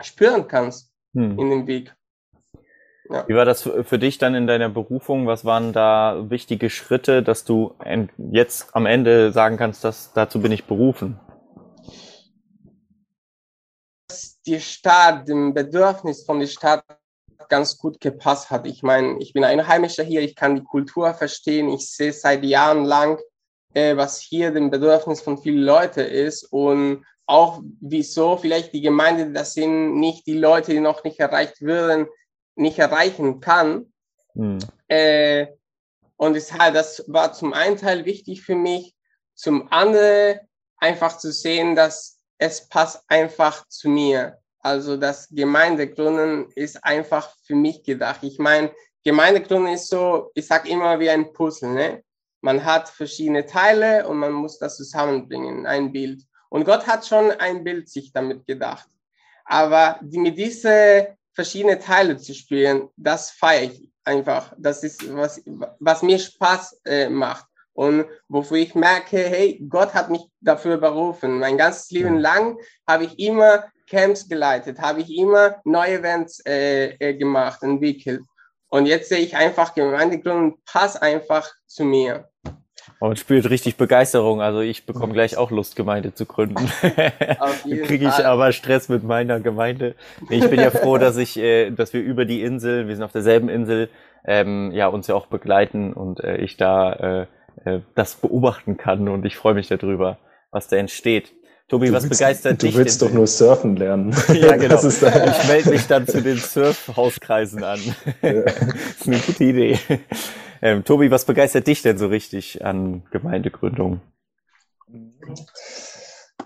spüren 0.00 0.46
kannst 0.46 0.92
hm. 1.12 1.40
in 1.40 1.50
dem 1.50 1.66
Weg. 1.66 1.92
Ja. 3.10 3.28
Wie 3.28 3.34
war 3.34 3.44
das 3.44 3.62
für 3.62 3.98
dich 3.98 4.18
dann 4.18 4.34
in 4.34 4.46
deiner 4.46 4.68
Berufung? 4.68 5.26
Was 5.26 5.44
waren 5.44 5.72
da 5.72 6.24
wichtige 6.30 6.70
Schritte, 6.70 7.22
dass 7.22 7.44
du 7.44 7.74
jetzt 8.32 8.74
am 8.74 8.86
Ende 8.86 9.30
sagen 9.32 9.56
kannst, 9.56 9.84
dass 9.84 10.12
dazu 10.12 10.40
bin 10.40 10.52
ich 10.52 10.64
berufen? 10.64 11.20
Die 14.46 14.60
Stadt, 14.60 15.28
dem 15.28 15.52
Bedürfnis 15.52 16.24
von 16.24 16.40
der 16.40 16.46
Stadt 16.46 16.84
ganz 17.48 17.76
gut 17.76 18.00
gepasst 18.00 18.50
hat. 18.50 18.66
Ich 18.66 18.82
meine, 18.82 19.18
ich 19.20 19.32
bin 19.32 19.44
Einheimischer 19.44 20.02
hier, 20.02 20.22
ich 20.22 20.34
kann 20.34 20.56
die 20.56 20.64
Kultur 20.64 21.12
verstehen, 21.14 21.68
ich 21.68 21.90
sehe 21.90 22.12
seit 22.12 22.42
Jahren 22.42 22.84
lang, 22.84 23.18
äh, 23.74 23.96
was 23.96 24.18
hier 24.18 24.50
dem 24.50 24.70
Bedürfnis 24.70 25.20
von 25.20 25.38
vielen 25.38 25.62
Leuten 25.62 26.00
ist 26.00 26.44
und 26.44 27.04
auch 27.26 27.62
wieso 27.80 28.36
vielleicht 28.36 28.72
die 28.72 28.82
Gemeinde, 28.82 29.32
das 29.32 29.54
sind 29.54 29.98
nicht 29.98 30.26
die 30.26 30.38
Leute, 30.38 30.72
die 30.72 30.80
noch 30.80 31.04
nicht 31.04 31.20
erreicht 31.20 31.60
würden, 31.60 32.06
nicht 32.56 32.78
erreichen 32.78 33.40
kann. 33.40 33.92
Mhm. 34.34 34.58
Äh, 34.88 35.46
und 36.16 36.34
deshalb, 36.34 36.74
das 36.74 37.04
war 37.06 37.32
zum 37.32 37.52
einen 37.52 37.76
Teil 37.76 38.04
wichtig 38.04 38.42
für 38.42 38.54
mich. 38.56 38.94
zum 39.36 39.72
anderen 39.72 40.38
einfach 40.76 41.18
zu 41.18 41.32
sehen, 41.32 41.74
dass 41.74 42.20
es 42.38 42.68
passt 42.68 43.02
einfach 43.08 43.66
zu 43.68 43.88
mir. 43.88 44.38
Also 44.60 44.96
das 44.96 45.28
Gemeindegründen 45.28 46.50
ist 46.54 46.84
einfach 46.84 47.34
für 47.44 47.54
mich 47.56 47.82
gedacht. 47.82 48.22
Ich 48.22 48.38
meine, 48.38 48.72
Gemeindegründen 49.02 49.72
ist 49.72 49.88
so, 49.88 50.30
ich 50.34 50.46
sag 50.46 50.68
immer 50.68 50.98
wie 51.00 51.10
ein 51.10 51.32
Puzzle. 51.32 51.70
Ne? 51.70 52.04
Man 52.40 52.64
hat 52.64 52.88
verschiedene 52.88 53.44
Teile 53.44 54.08
und 54.08 54.18
man 54.18 54.32
muss 54.32 54.58
das 54.58 54.76
zusammenbringen, 54.76 55.66
ein 55.66 55.92
Bild. 55.92 56.22
Und 56.48 56.64
Gott 56.64 56.86
hat 56.86 57.06
schon 57.06 57.30
ein 57.32 57.64
Bild 57.64 57.88
sich 57.88 58.12
damit 58.12 58.46
gedacht. 58.46 58.88
Aber 59.44 59.98
die, 60.02 60.18
mit 60.18 60.38
diese 60.38 61.16
verschiedenen 61.34 61.80
Teile 61.80 62.16
zu 62.16 62.34
spielen, 62.34 62.88
das 62.96 63.30
feiere 63.30 63.64
ich 63.64 63.90
einfach. 64.04 64.52
Das 64.58 64.82
ist, 64.82 65.12
was, 65.14 65.42
was 65.80 66.02
mir 66.02 66.18
Spaß 66.18 66.80
äh, 66.84 67.08
macht. 67.08 67.46
Und 67.72 68.06
wofür 68.28 68.58
ich 68.58 68.74
merke, 68.76 69.18
hey, 69.18 69.60
Gott 69.68 69.94
hat 69.94 70.08
mich 70.08 70.22
dafür 70.40 70.76
berufen. 70.76 71.40
Mein 71.40 71.58
ganzes 71.58 71.90
Leben 71.90 72.18
lang 72.18 72.56
habe 72.86 73.04
ich 73.04 73.18
immer 73.18 73.64
Camps 73.88 74.28
geleitet, 74.28 74.80
habe 74.80 75.00
ich 75.00 75.10
immer 75.10 75.60
neue 75.64 75.98
Events 75.98 76.40
äh, 76.46 76.90
äh, 76.98 77.14
gemacht, 77.14 77.62
entwickelt. 77.62 78.22
Und 78.68 78.86
jetzt 78.86 79.08
sehe 79.08 79.18
ich 79.18 79.36
einfach, 79.36 79.74
Gemeindegründung 79.74 80.58
passt 80.64 81.02
einfach 81.02 81.52
zu 81.66 81.84
mir. 81.84 82.28
Und 83.04 83.18
spürt 83.18 83.50
richtig 83.50 83.76
Begeisterung. 83.76 84.40
Also 84.40 84.60
ich 84.60 84.86
bekomme 84.86 85.12
gleich 85.12 85.36
auch 85.36 85.50
Lust, 85.50 85.76
Gemeinde 85.76 86.14
zu 86.14 86.24
gründen. 86.24 86.66
Kriege 87.84 88.08
ich 88.08 88.24
aber 88.24 88.52
Stress 88.52 88.88
mit 88.88 89.04
meiner 89.04 89.40
Gemeinde. 89.40 89.94
Ich 90.30 90.48
bin 90.48 90.58
ja 90.58 90.70
froh, 90.70 90.96
dass 90.96 91.18
ich, 91.18 91.36
äh, 91.36 91.70
dass 91.70 91.92
wir 91.92 92.00
über 92.00 92.24
die 92.24 92.40
Insel, 92.40 92.88
wir 92.88 92.94
sind 92.94 93.04
auf 93.04 93.12
derselben 93.12 93.50
Insel, 93.50 93.90
ähm, 94.24 94.72
ja 94.72 94.86
uns 94.86 95.06
ja 95.06 95.14
auch 95.14 95.26
begleiten 95.26 95.92
und 95.92 96.24
äh, 96.24 96.38
ich 96.38 96.56
da 96.56 96.92
äh, 96.94 97.26
äh, 97.66 97.80
das 97.94 98.14
beobachten 98.14 98.78
kann 98.78 99.06
und 99.10 99.26
ich 99.26 99.36
freue 99.36 99.52
mich 99.52 99.68
darüber, 99.68 100.16
was 100.50 100.68
da 100.68 100.76
entsteht. 100.76 101.34
Tobi, 101.68 101.88
du 101.88 101.92
was 101.92 102.04
willst, 102.04 102.20
begeistert 102.20 102.62
du 102.62 102.66
dich? 102.66 102.74
Du 102.74 102.80
willst 102.80 103.02
doch 103.02 103.10
nur 103.10 103.26
surfen 103.26 103.76
lernen. 103.76 104.14
ja, 104.32 104.56
genau. 104.56 104.82
ich 104.82 105.48
melde 105.48 105.70
mich 105.70 105.86
dann 105.86 106.06
zu 106.06 106.22
den 106.22 106.38
Surfhauskreisen 106.38 107.64
an. 107.64 107.80
Ja. 108.22 108.32
das 108.32 108.56
ist 108.98 109.06
eine 109.08 109.18
gute 109.18 109.44
Idee. 109.44 109.78
Ähm, 110.64 110.82
Tobi, 110.82 111.10
was 111.10 111.26
begeistert 111.26 111.66
dich 111.66 111.82
denn 111.82 111.98
so 111.98 112.06
richtig 112.06 112.64
an 112.64 113.02
Gemeindegründung? 113.10 114.00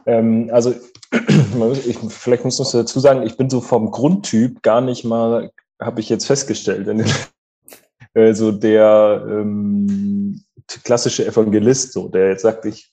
Ähm, 0.07 0.51
also, 0.53 0.75
ich, 1.87 1.99
vielleicht 2.09 2.45
muss 2.45 2.59
ich 2.59 2.69
dazu 2.73 2.99
sagen, 2.99 3.23
ich 3.23 3.37
bin 3.37 3.49
so 3.49 3.61
vom 3.61 3.93
Grundtyp 3.93 4.61
gar 4.63 4.81
nicht 4.81 5.05
mal, 5.05 5.53
habe 5.81 6.01
ich 6.01 6.09
jetzt 6.09 6.27
festgestellt, 6.27 6.89
also 8.13 8.51
der 8.59 9.25
ähm, 9.29 10.43
klassische 10.83 11.25
Evangelist, 11.25 11.93
so, 11.93 12.09
der 12.09 12.31
jetzt 12.31 12.43
sagt, 12.43 12.65
ich 12.65 12.93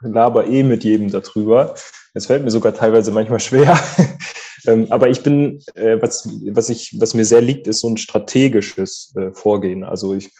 laber 0.00 0.46
eh 0.46 0.62
mit 0.62 0.84
jedem 0.84 1.10
darüber. 1.10 1.74
Es 2.14 2.26
fällt 2.26 2.44
mir 2.44 2.50
sogar 2.50 2.74
teilweise 2.74 3.12
manchmal 3.12 3.40
schwer. 3.40 3.78
ähm, 4.66 4.86
aber 4.90 5.08
ich 5.08 5.22
bin, 5.22 5.62
äh, 5.74 6.00
was, 6.00 6.28
was, 6.50 6.68
ich, 6.68 6.96
was 6.98 7.14
mir 7.14 7.24
sehr 7.24 7.40
liegt, 7.40 7.66
ist 7.66 7.80
so 7.80 7.88
ein 7.88 7.96
strategisches 7.96 9.14
äh, 9.16 9.32
Vorgehen. 9.32 9.84
Also 9.84 10.14
ich, 10.14 10.30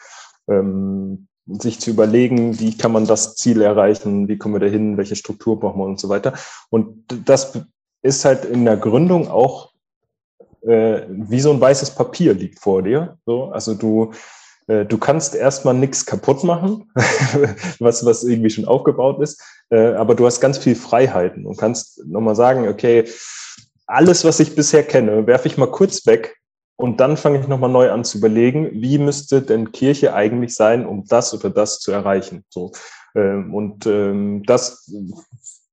ähm, 0.49 1.29
sich 1.47 1.81
zu 1.81 1.91
überlegen, 1.91 2.61
wie 2.61 2.77
kann 2.77 2.93
man 2.93 3.07
das 3.07 3.35
Ziel 3.35 3.63
erreichen, 3.63 4.29
wie 4.29 4.39
kommen 4.39 4.55
wir 4.55 4.61
dahin, 4.61 4.97
welche 4.97 5.17
Struktur 5.17 5.59
brauchen 5.59 5.81
wir 5.81 5.87
und 5.87 5.99
so 5.99 6.09
weiter. 6.09 6.35
Und 6.69 7.05
das 7.25 7.59
ist 8.03 8.25
halt 8.25 8.45
in 8.45 8.65
der 8.65 8.77
Gründung 8.77 9.29
auch 9.29 9.73
äh, 10.63 11.03
wie 11.09 11.41
so 11.41 11.51
ein 11.53 11.61
weißes 11.61 11.93
Papier 11.95 12.35
liegt 12.35 12.61
vor 12.61 12.83
dir. 12.83 13.19
So, 13.27 13.47
also 13.47 13.75
du 13.75 14.13
du 14.85 14.99
kannst 14.99 15.35
erstmal 15.35 15.75
nichts 15.75 16.07
kaputt 16.07 16.45
machen, 16.45 16.91
was, 17.79 18.05
was 18.05 18.25
irgendwie 18.25 18.51
schon 18.51 18.65
aufgebaut 18.65 19.21
ist, 19.21 19.43
äh, 19.71 19.95
aber 19.95 20.15
du 20.15 20.27
hast 20.27 20.41
ganz 20.41 20.59
viel 20.59 20.75
Freiheiten 20.75 21.47
und 21.47 21.57
kannst 21.57 22.07
nochmal 22.07 22.37
sagen, 22.37 22.69
okay, 22.69 23.05
alles, 23.87 24.25
was 24.25 24.39
ich 24.41 24.55
bisher 24.55 24.85
kenne, 24.85 25.27
werfe 25.27 25.49
ich 25.49 25.59
mal 25.59 25.71
kurz 25.71 26.07
weg 26.07 26.37
und 26.77 27.01
dann 27.01 27.17
fange 27.17 27.41
ich 27.41 27.49
nochmal 27.49 27.71
neu 27.71 27.91
an 27.91 28.05
zu 28.05 28.19
überlegen, 28.19 28.71
wie 28.73 28.99
müsste 28.99 29.43
denn 29.43 29.73
Kirche 29.73 30.15
eigentlich 30.15 30.55
sein, 30.55 30.87
um 30.87 31.05
das 31.07 31.35
oder 31.35 31.51
das 31.51 31.81
zu 31.81 31.93
erreichen. 31.93 32.45
So. 32.49 32.73
Ähm, 33.15 33.53
und 33.53 33.87
ähm, 33.87 34.45
das 34.47 34.91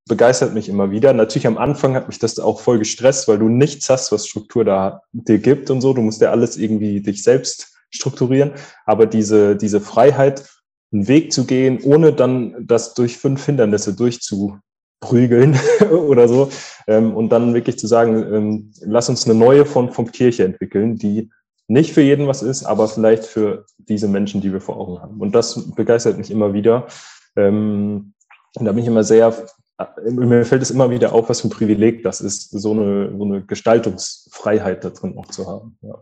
begeistert 0.07 0.53
mich 0.53 0.67
immer 0.67 0.91
wieder. 0.91 1.13
Natürlich 1.13 1.47
am 1.47 1.57
Anfang 1.57 1.95
hat 1.95 2.07
mich 2.07 2.19
das 2.19 2.39
auch 2.39 2.59
voll 2.59 2.79
gestresst, 2.79 3.27
weil 3.27 3.39
du 3.39 3.49
nichts 3.49 3.89
hast, 3.89 4.11
was 4.11 4.27
Struktur 4.27 4.65
da 4.65 5.03
dir 5.11 5.37
gibt 5.37 5.69
und 5.69 5.81
so. 5.81 5.93
Du 5.93 6.01
musst 6.01 6.21
ja 6.21 6.31
alles 6.31 6.57
irgendwie 6.57 7.01
dich 7.01 7.23
selbst 7.23 7.76
strukturieren. 7.89 8.53
Aber 8.85 9.05
diese, 9.05 9.55
diese 9.55 9.81
Freiheit, 9.81 10.45
einen 10.91 11.07
Weg 11.07 11.33
zu 11.33 11.45
gehen, 11.45 11.79
ohne 11.83 12.13
dann 12.13 12.55
das 12.65 12.93
durch 12.93 13.17
fünf 13.17 13.45
Hindernisse 13.45 13.93
durchzuprügeln 13.93 15.59
oder 15.91 16.27
so. 16.27 16.49
Ähm, 16.87 17.15
und 17.15 17.29
dann 17.29 17.53
wirklich 17.53 17.77
zu 17.77 17.87
sagen, 17.87 18.33
ähm, 18.33 18.71
lass 18.81 19.09
uns 19.09 19.25
eine 19.25 19.37
neue 19.37 19.65
Form 19.65 19.91
von 19.91 20.11
Kirche 20.11 20.45
entwickeln, 20.45 20.97
die 20.97 21.29
nicht 21.67 21.93
für 21.93 22.01
jeden 22.01 22.27
was 22.27 22.41
ist, 22.41 22.63
aber 22.63 22.87
vielleicht 22.87 23.25
für 23.25 23.65
diese 23.77 24.07
Menschen, 24.07 24.39
die 24.39 24.53
wir 24.53 24.61
vor 24.61 24.77
Augen 24.77 25.01
haben. 25.01 25.19
Und 25.19 25.35
das 25.35 25.75
begeistert 25.75 26.17
mich 26.17 26.31
immer 26.31 26.53
wieder. 26.53 26.87
Ähm, 27.35 28.13
und 28.55 28.65
da 28.65 28.71
bin 28.71 28.83
ich 28.83 28.87
immer 28.87 29.03
sehr, 29.03 29.33
äh, 29.77 30.09
mir 30.09 30.45
fällt 30.45 30.61
es 30.61 30.71
immer 30.71 30.89
wieder 30.89 31.13
auf, 31.13 31.27
was 31.27 31.41
für 31.41 31.47
ein 31.47 31.51
Privileg 31.51 32.03
das 32.03 32.21
ist, 32.21 32.51
so 32.51 32.71
eine, 32.71 33.13
so 33.17 33.25
eine 33.25 33.41
Gestaltungsfreiheit 33.43 34.85
da 34.85 34.89
drin 34.91 35.17
auch 35.17 35.27
zu 35.27 35.47
haben. 35.47 35.77
Ja. 35.81 36.01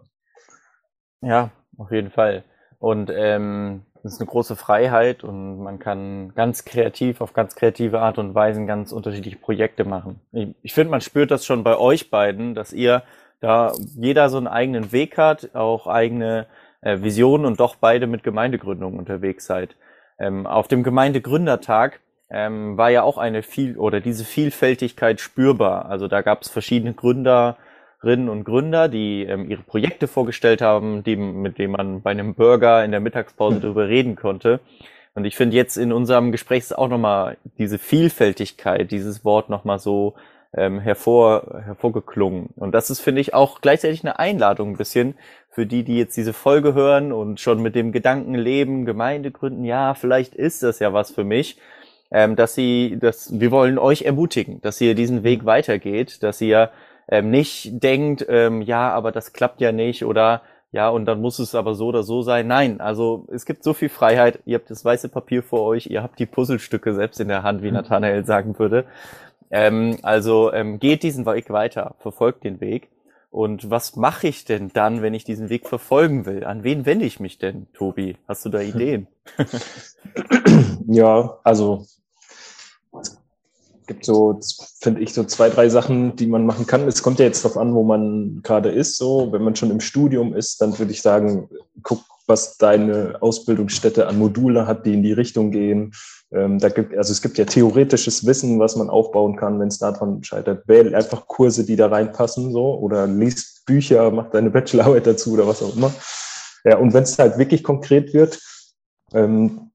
Ja, 1.21 1.51
auf 1.77 1.91
jeden 1.91 2.11
Fall. 2.11 2.43
Und 2.79 3.11
ähm, 3.13 3.81
das 4.03 4.13
ist 4.13 4.21
eine 4.21 4.29
große 4.29 4.55
Freiheit 4.55 5.23
und 5.23 5.63
man 5.63 5.79
kann 5.79 6.33
ganz 6.35 6.63
kreativ, 6.63 7.21
auf 7.21 7.33
ganz 7.33 7.55
kreative 7.55 8.01
Art 8.01 8.19
und 8.19 8.35
Weise 8.35 8.63
ganz 8.65 8.91
unterschiedliche 8.91 9.37
Projekte 9.37 9.83
machen. 9.83 10.19
Ich, 10.31 10.49
ich 10.61 10.73
finde, 10.73 10.91
man 10.91 11.01
spürt 11.01 11.31
das 11.31 11.45
schon 11.45 11.63
bei 11.63 11.77
euch 11.77 12.11
beiden, 12.11 12.53
dass 12.53 12.71
ihr 12.71 13.01
da 13.39 13.73
jeder 13.95 14.29
so 14.29 14.37
einen 14.37 14.47
eigenen 14.47 14.91
Weg 14.91 15.17
hat, 15.17 15.55
auch 15.55 15.87
eigene 15.87 16.45
äh, 16.81 17.01
Visionen 17.01 17.45
und 17.47 17.59
doch 17.59 17.75
beide 17.75 18.05
mit 18.05 18.23
Gemeindegründung 18.23 18.97
unterwegs 18.99 19.47
seid. 19.47 19.75
Ähm, 20.19 20.45
auf 20.45 20.67
dem 20.67 20.83
Gemeindegründertag 20.83 21.99
ähm, 22.29 22.77
war 22.77 22.91
ja 22.91 23.01
auch 23.01 23.17
eine 23.17 23.41
viel 23.41 23.77
oder 23.77 24.01
diese 24.01 24.23
Vielfältigkeit 24.23 25.19
spürbar. 25.19 25.85
Also 25.87 26.07
da 26.07 26.21
gab 26.21 26.43
es 26.43 26.49
verschiedene 26.49 26.93
Gründer, 26.93 27.57
Gründerinnen 28.05 28.29
und 28.29 28.43
Gründer, 28.43 28.87
die 28.87 29.23
ähm, 29.23 29.49
ihre 29.49 29.63
Projekte 29.63 30.07
vorgestellt 30.07 30.61
haben, 30.61 31.03
die, 31.03 31.15
mit 31.15 31.57
denen 31.57 31.73
man 31.73 32.01
bei 32.01 32.11
einem 32.11 32.35
Burger 32.35 32.85
in 32.85 32.91
der 32.91 32.99
Mittagspause 32.99 33.59
darüber 33.61 33.87
reden 33.87 34.15
konnte. 34.15 34.59
Und 35.15 35.25
ich 35.25 35.35
finde 35.35 35.55
jetzt 35.55 35.75
in 35.75 35.91
unserem 35.91 36.31
Gespräch 36.31 36.59
ist 36.59 36.77
auch 36.77 36.87
nochmal 36.87 37.37
diese 37.57 37.79
Vielfältigkeit, 37.79 38.91
dieses 38.91 39.25
Wort 39.25 39.49
nochmal 39.49 39.79
so 39.79 40.13
ähm, 40.55 40.79
hervor, 40.79 41.63
hervorgeklungen. 41.65 42.49
Und 42.55 42.73
das 42.73 42.91
ist, 42.91 42.99
finde 42.99 43.21
ich, 43.21 43.33
auch 43.33 43.61
gleichzeitig 43.61 44.03
eine 44.03 44.19
Einladung 44.19 44.71
ein 44.71 44.77
bisschen 44.77 45.15
für 45.49 45.65
die, 45.65 45.83
die 45.83 45.97
jetzt 45.97 46.15
diese 46.15 46.33
Folge 46.33 46.75
hören 46.75 47.11
und 47.11 47.39
schon 47.39 47.61
mit 47.61 47.73
dem 47.73 47.91
Gedanken 47.91 48.35
leben, 48.35 48.85
Gemeinde 48.85 49.31
gründen, 49.31 49.65
ja, 49.65 49.95
vielleicht 49.95 50.35
ist 50.35 50.61
das 50.61 50.79
ja 50.79 50.93
was 50.93 51.11
für 51.11 51.23
mich. 51.23 51.57
Ähm, 52.11 52.35
dass 52.35 52.53
sie, 52.53 52.97
dass 52.99 53.39
wir 53.39 53.49
wollen 53.49 53.79
euch 53.79 54.03
ermutigen, 54.03 54.61
dass 54.61 54.79
ihr 54.79 54.93
diesen 54.93 55.23
Weg 55.23 55.43
weitergeht, 55.45 56.21
dass 56.21 56.39
ihr 56.39 56.69
ähm, 57.07 57.29
nicht 57.29 57.83
denkt, 57.83 58.25
ähm, 58.27 58.61
ja, 58.61 58.91
aber 58.91 59.11
das 59.11 59.33
klappt 59.33 59.61
ja 59.61 59.71
nicht 59.71 60.05
oder 60.05 60.41
ja, 60.71 60.89
und 60.89 61.05
dann 61.05 61.21
muss 61.21 61.39
es 61.39 61.55
aber 61.55 61.73
so 61.73 61.87
oder 61.87 62.03
so 62.03 62.21
sein. 62.21 62.47
Nein, 62.47 62.81
also 62.81 63.27
es 63.31 63.45
gibt 63.45 63.63
so 63.63 63.73
viel 63.73 63.87
Freiheit. 63.87 64.39
Ihr 64.45 64.55
habt 64.57 64.69
das 64.69 64.83
weiße 64.83 65.07
Papier 65.07 65.41
vor 65.41 65.61
euch, 65.61 65.87
ihr 65.87 66.03
habt 66.03 66.19
die 66.19 66.25
Puzzlestücke 66.25 66.93
selbst 66.93 67.21
in 67.21 67.29
der 67.29 67.43
Hand, 67.43 67.63
wie 67.63 67.67
mhm. 67.67 67.75
Nathanael 67.75 68.25
sagen 68.25 68.59
würde. 68.59 68.85
Ähm, 69.51 69.97
also 70.01 70.51
ähm, 70.51 70.79
geht 70.79 71.03
diesen 71.03 71.25
Weg 71.25 71.49
weiter, 71.49 71.95
verfolgt 71.99 72.43
den 72.43 72.59
Weg. 72.59 72.89
Und 73.31 73.69
was 73.69 73.95
mache 73.95 74.27
ich 74.27 74.45
denn 74.45 74.71
dann, 74.73 75.01
wenn 75.01 75.13
ich 75.13 75.23
diesen 75.23 75.49
Weg 75.49 75.67
verfolgen 75.67 76.25
will? 76.25 76.43
An 76.43 76.63
wen 76.63 76.85
wende 76.85 77.05
ich 77.05 77.19
mich 77.19 77.37
denn, 77.37 77.67
Tobi? 77.73 78.17
Hast 78.27 78.43
du 78.45 78.49
da 78.49 78.59
Ideen? 78.61 79.07
ja, 80.87 81.37
also 81.43 81.85
gibt 83.87 84.05
so, 84.05 84.39
finde 84.79 85.01
ich, 85.01 85.13
so 85.13 85.23
zwei, 85.23 85.49
drei 85.49 85.69
Sachen, 85.69 86.15
die 86.15 86.27
man 86.27 86.45
machen 86.45 86.65
kann. 86.65 86.87
Es 86.87 87.03
kommt 87.03 87.19
ja 87.19 87.25
jetzt 87.25 87.43
darauf 87.43 87.57
an, 87.57 87.73
wo 87.73 87.83
man 87.83 88.41
gerade 88.43 88.69
ist. 88.69 88.97
So, 88.97 89.31
wenn 89.31 89.43
man 89.43 89.55
schon 89.55 89.71
im 89.71 89.79
Studium 89.79 90.33
ist, 90.33 90.61
dann 90.61 90.77
würde 90.77 90.91
ich 90.91 91.01
sagen, 91.01 91.49
guck, 91.83 91.99
was 92.27 92.57
deine 92.57 93.17
Ausbildungsstätte 93.21 94.07
an 94.07 94.17
Module 94.17 94.67
hat, 94.67 94.85
die 94.85 94.93
in 94.93 95.03
die 95.03 95.13
Richtung 95.13 95.51
gehen. 95.51 95.93
Ähm, 96.31 96.59
da 96.59 96.69
gibt, 96.69 96.97
also 96.97 97.11
es 97.11 97.21
gibt 97.21 97.37
ja 97.37 97.45
theoretisches 97.45 98.25
Wissen, 98.25 98.59
was 98.59 98.75
man 98.75 98.89
aufbauen 98.89 99.35
kann, 99.35 99.59
wenn 99.59 99.67
es 99.67 99.77
daran 99.77 100.23
scheitert. 100.23 100.67
Wähl 100.67 100.95
einfach 100.95 101.27
Kurse, 101.27 101.65
die 101.65 101.75
da 101.75 101.87
reinpassen, 101.87 102.51
so, 102.51 102.79
oder 102.79 103.05
liest 103.07 103.65
Bücher, 103.65 104.11
mach 104.11 104.31
deine 104.31 104.49
Bachelorarbeit 104.49 105.07
dazu 105.07 105.33
oder 105.33 105.47
was 105.47 105.61
auch 105.61 105.75
immer. 105.75 105.93
Ja, 106.63 106.77
und 106.77 106.93
wenn 106.93 107.03
es 107.03 107.19
halt 107.19 107.37
wirklich 107.37 107.63
konkret 107.63 108.13
wird, 108.13 108.39
ähm, 109.13 109.71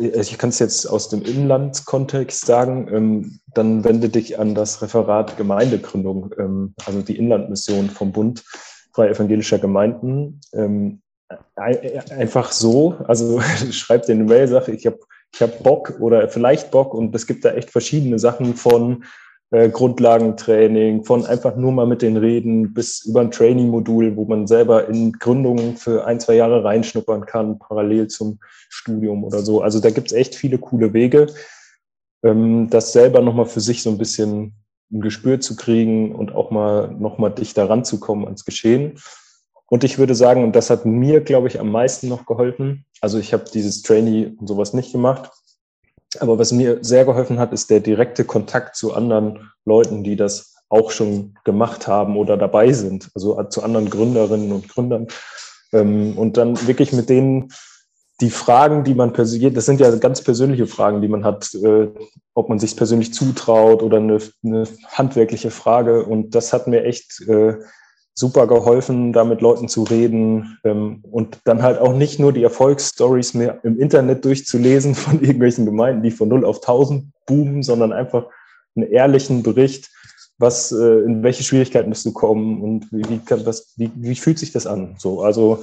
ich 0.00 0.38
kann 0.38 0.50
es 0.50 0.58
jetzt 0.58 0.86
aus 0.86 1.08
dem 1.08 1.22
Inlandskontext 1.22 2.46
sagen, 2.46 2.88
ähm, 2.90 3.40
dann 3.54 3.84
wende 3.84 4.08
dich 4.08 4.38
an 4.38 4.54
das 4.54 4.80
Referat 4.80 5.36
Gemeindegründung, 5.36 6.34
ähm, 6.38 6.74
also 6.86 7.02
die 7.02 7.16
Inlandmission 7.16 7.90
vom 7.90 8.12
Bund 8.12 8.42
Freie 8.92 9.10
Evangelischer 9.10 9.58
Gemeinden. 9.58 10.40
Ähm, 10.54 11.02
einfach 11.56 12.52
so, 12.52 12.96
also 13.06 13.40
schreib 13.70 14.06
dir 14.06 14.12
eine 14.12 14.24
Mail, 14.24 14.48
sag, 14.48 14.68
ich 14.68 14.86
habe 14.86 14.98
ich 15.34 15.42
habe 15.42 15.52
Bock 15.62 15.98
oder 16.00 16.28
vielleicht 16.28 16.70
Bock 16.70 16.94
und 16.94 17.14
es 17.14 17.26
gibt 17.26 17.44
da 17.44 17.50
echt 17.50 17.70
verschiedene 17.70 18.18
Sachen 18.18 18.54
von 18.54 19.04
äh, 19.50 19.68
Grundlagentraining, 19.68 21.04
von 21.04 21.24
einfach 21.24 21.56
nur 21.56 21.72
mal 21.72 21.86
mit 21.86 22.02
den 22.02 22.16
Reden 22.16 22.74
bis 22.74 23.04
über 23.04 23.20
ein 23.20 23.30
Training-Modul, 23.30 24.16
wo 24.16 24.24
man 24.24 24.46
selber 24.46 24.88
in 24.88 25.12
Gründungen 25.12 25.76
für 25.76 26.04
ein, 26.04 26.18
zwei 26.18 26.34
Jahre 26.34 26.64
reinschnuppern 26.64 27.26
kann, 27.26 27.58
parallel 27.58 28.08
zum 28.08 28.38
Studium 28.68 29.24
oder 29.24 29.40
so. 29.40 29.62
Also 29.62 29.80
da 29.80 29.90
gibt 29.90 30.08
es 30.08 30.12
echt 30.12 30.34
viele 30.34 30.58
coole 30.58 30.92
Wege, 30.92 31.28
ähm, 32.24 32.68
das 32.70 32.92
selber 32.92 33.20
nochmal 33.20 33.46
für 33.46 33.60
sich 33.60 33.82
so 33.82 33.90
ein 33.90 33.98
bisschen 33.98 34.54
ein 34.92 35.00
Gespür 35.00 35.40
zu 35.40 35.56
kriegen 35.56 36.14
und 36.14 36.34
auch 36.34 36.50
mal 36.50 36.92
nochmal 36.92 37.32
dichter 37.32 37.68
ranzukommen 37.68 38.24
ans 38.24 38.44
Geschehen. 38.44 38.98
Und 39.68 39.82
ich 39.82 39.98
würde 39.98 40.14
sagen, 40.14 40.44
und 40.44 40.54
das 40.54 40.70
hat 40.70 40.86
mir, 40.86 41.20
glaube 41.20 41.48
ich, 41.48 41.58
am 41.58 41.70
meisten 41.70 42.08
noch 42.08 42.24
geholfen. 42.26 42.84
Also 43.00 43.18
ich 43.18 43.32
habe 43.32 43.44
dieses 43.52 43.82
Trainee 43.82 44.32
und 44.38 44.46
sowas 44.46 44.74
nicht 44.74 44.92
gemacht. 44.92 45.30
Aber 46.20 46.38
was 46.38 46.52
mir 46.52 46.78
sehr 46.82 47.04
geholfen 47.04 47.38
hat, 47.38 47.52
ist 47.52 47.70
der 47.70 47.80
direkte 47.80 48.24
Kontakt 48.24 48.76
zu 48.76 48.94
anderen 48.94 49.50
Leuten, 49.64 50.04
die 50.04 50.16
das 50.16 50.54
auch 50.68 50.90
schon 50.90 51.36
gemacht 51.44 51.86
haben 51.86 52.16
oder 52.16 52.36
dabei 52.36 52.72
sind, 52.72 53.10
also 53.14 53.40
zu 53.44 53.62
anderen 53.62 53.88
Gründerinnen 53.88 54.52
und 54.52 54.68
Gründern. 54.68 55.06
Ähm, 55.72 56.18
und 56.18 56.36
dann 56.36 56.66
wirklich 56.66 56.92
mit 56.92 57.08
denen 57.08 57.52
die 58.20 58.30
Fragen, 58.30 58.82
die 58.82 58.94
man 58.94 59.12
persönlich, 59.12 59.52
das 59.52 59.66
sind 59.66 59.78
ja 59.78 59.94
ganz 59.96 60.22
persönliche 60.22 60.66
Fragen, 60.66 61.02
die 61.02 61.08
man 61.08 61.24
hat, 61.24 61.54
äh, 61.54 61.88
ob 62.34 62.48
man 62.48 62.58
sich 62.58 62.76
persönlich 62.76 63.12
zutraut 63.12 63.82
oder 63.82 63.98
eine, 63.98 64.18
eine, 64.42 64.64
handwerkliche 64.88 65.50
Frage. 65.50 66.04
Und 66.04 66.34
das 66.34 66.52
hat 66.52 66.66
mir 66.66 66.84
echt 66.84 67.20
äh, 67.28 67.56
super 68.18 68.46
geholfen, 68.46 69.12
da 69.12 69.24
mit 69.24 69.42
Leuten 69.42 69.68
zu 69.68 69.82
reden 69.82 70.58
ähm, 70.64 71.02
und 71.10 71.38
dann 71.44 71.62
halt 71.62 71.78
auch 71.78 71.92
nicht 71.92 72.18
nur 72.18 72.32
die 72.32 72.42
Erfolgsstories 72.42 73.34
mehr 73.34 73.60
im 73.62 73.78
Internet 73.78 74.24
durchzulesen 74.24 74.94
von 74.96 75.20
irgendwelchen 75.20 75.66
Gemeinden, 75.66 76.02
die 76.02 76.10
von 76.10 76.28
0 76.28 76.44
auf 76.44 76.56
1000 76.56 77.12
boomen, 77.26 77.62
sondern 77.62 77.92
einfach 77.92 78.26
einen 78.74 78.90
ehrlichen 78.90 79.42
Bericht, 79.42 79.90
was, 80.38 80.72
äh, 80.72 81.00
in 81.00 81.22
welche 81.22 81.44
Schwierigkeiten 81.44 81.90
bist 81.90 82.06
du 82.06 82.12
kommen 82.12 82.62
und 82.62 82.90
wie, 82.90 83.08
wie, 83.08 83.18
kann, 83.18 83.44
was, 83.44 83.74
wie, 83.76 83.90
wie 83.94 84.16
fühlt 84.16 84.38
sich 84.38 84.52
das 84.52 84.66
an? 84.66 84.96
So, 84.98 85.22
also 85.22 85.62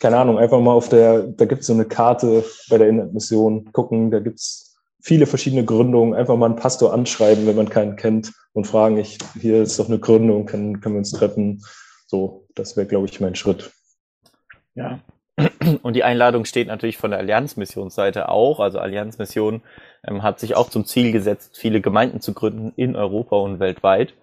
keine 0.00 0.18
Ahnung, 0.18 0.38
einfach 0.38 0.60
mal 0.60 0.72
auf 0.72 0.88
der, 0.88 1.22
da 1.22 1.44
gibt 1.44 1.62
es 1.62 1.66
so 1.66 1.74
eine 1.74 1.84
Karte 1.84 2.44
bei 2.70 2.78
der 2.78 2.88
Internetmission 2.88 3.72
gucken, 3.72 4.10
da 4.10 4.20
gibt 4.20 4.38
es 4.38 4.73
viele 5.04 5.26
verschiedene 5.26 5.66
Gründungen, 5.66 6.14
einfach 6.14 6.36
mal 6.36 6.46
einen 6.46 6.56
Pastor 6.56 6.94
anschreiben, 6.94 7.46
wenn 7.46 7.56
man 7.56 7.68
keinen 7.68 7.96
kennt 7.96 8.32
und 8.54 8.66
fragen, 8.66 8.96
ich, 8.96 9.18
hier 9.38 9.62
ist 9.62 9.78
doch 9.78 9.88
eine 9.88 9.98
Gründung, 9.98 10.46
können, 10.46 10.80
können 10.80 10.94
wir 10.94 11.00
uns 11.00 11.12
treffen? 11.12 11.62
So, 12.06 12.46
das 12.54 12.76
wäre, 12.76 12.86
glaube 12.86 13.06
ich, 13.06 13.20
mein 13.20 13.34
Schritt. 13.34 13.70
Ja. 14.74 15.00
Und 15.82 15.94
die 15.94 16.04
Einladung 16.04 16.46
steht 16.46 16.68
natürlich 16.68 16.96
von 16.96 17.10
der 17.10 17.20
Allianzmissionsseite 17.20 18.30
auch. 18.30 18.60
Also 18.60 18.78
Allianzmission 18.78 19.60
ähm, 20.06 20.22
hat 20.22 20.40
sich 20.40 20.56
auch 20.56 20.70
zum 20.70 20.86
Ziel 20.86 21.12
gesetzt, 21.12 21.58
viele 21.58 21.82
Gemeinden 21.82 22.20
zu 22.20 22.32
gründen 22.32 22.72
in 22.76 22.96
Europa 22.96 23.36
und 23.36 23.60
weltweit. 23.60 24.14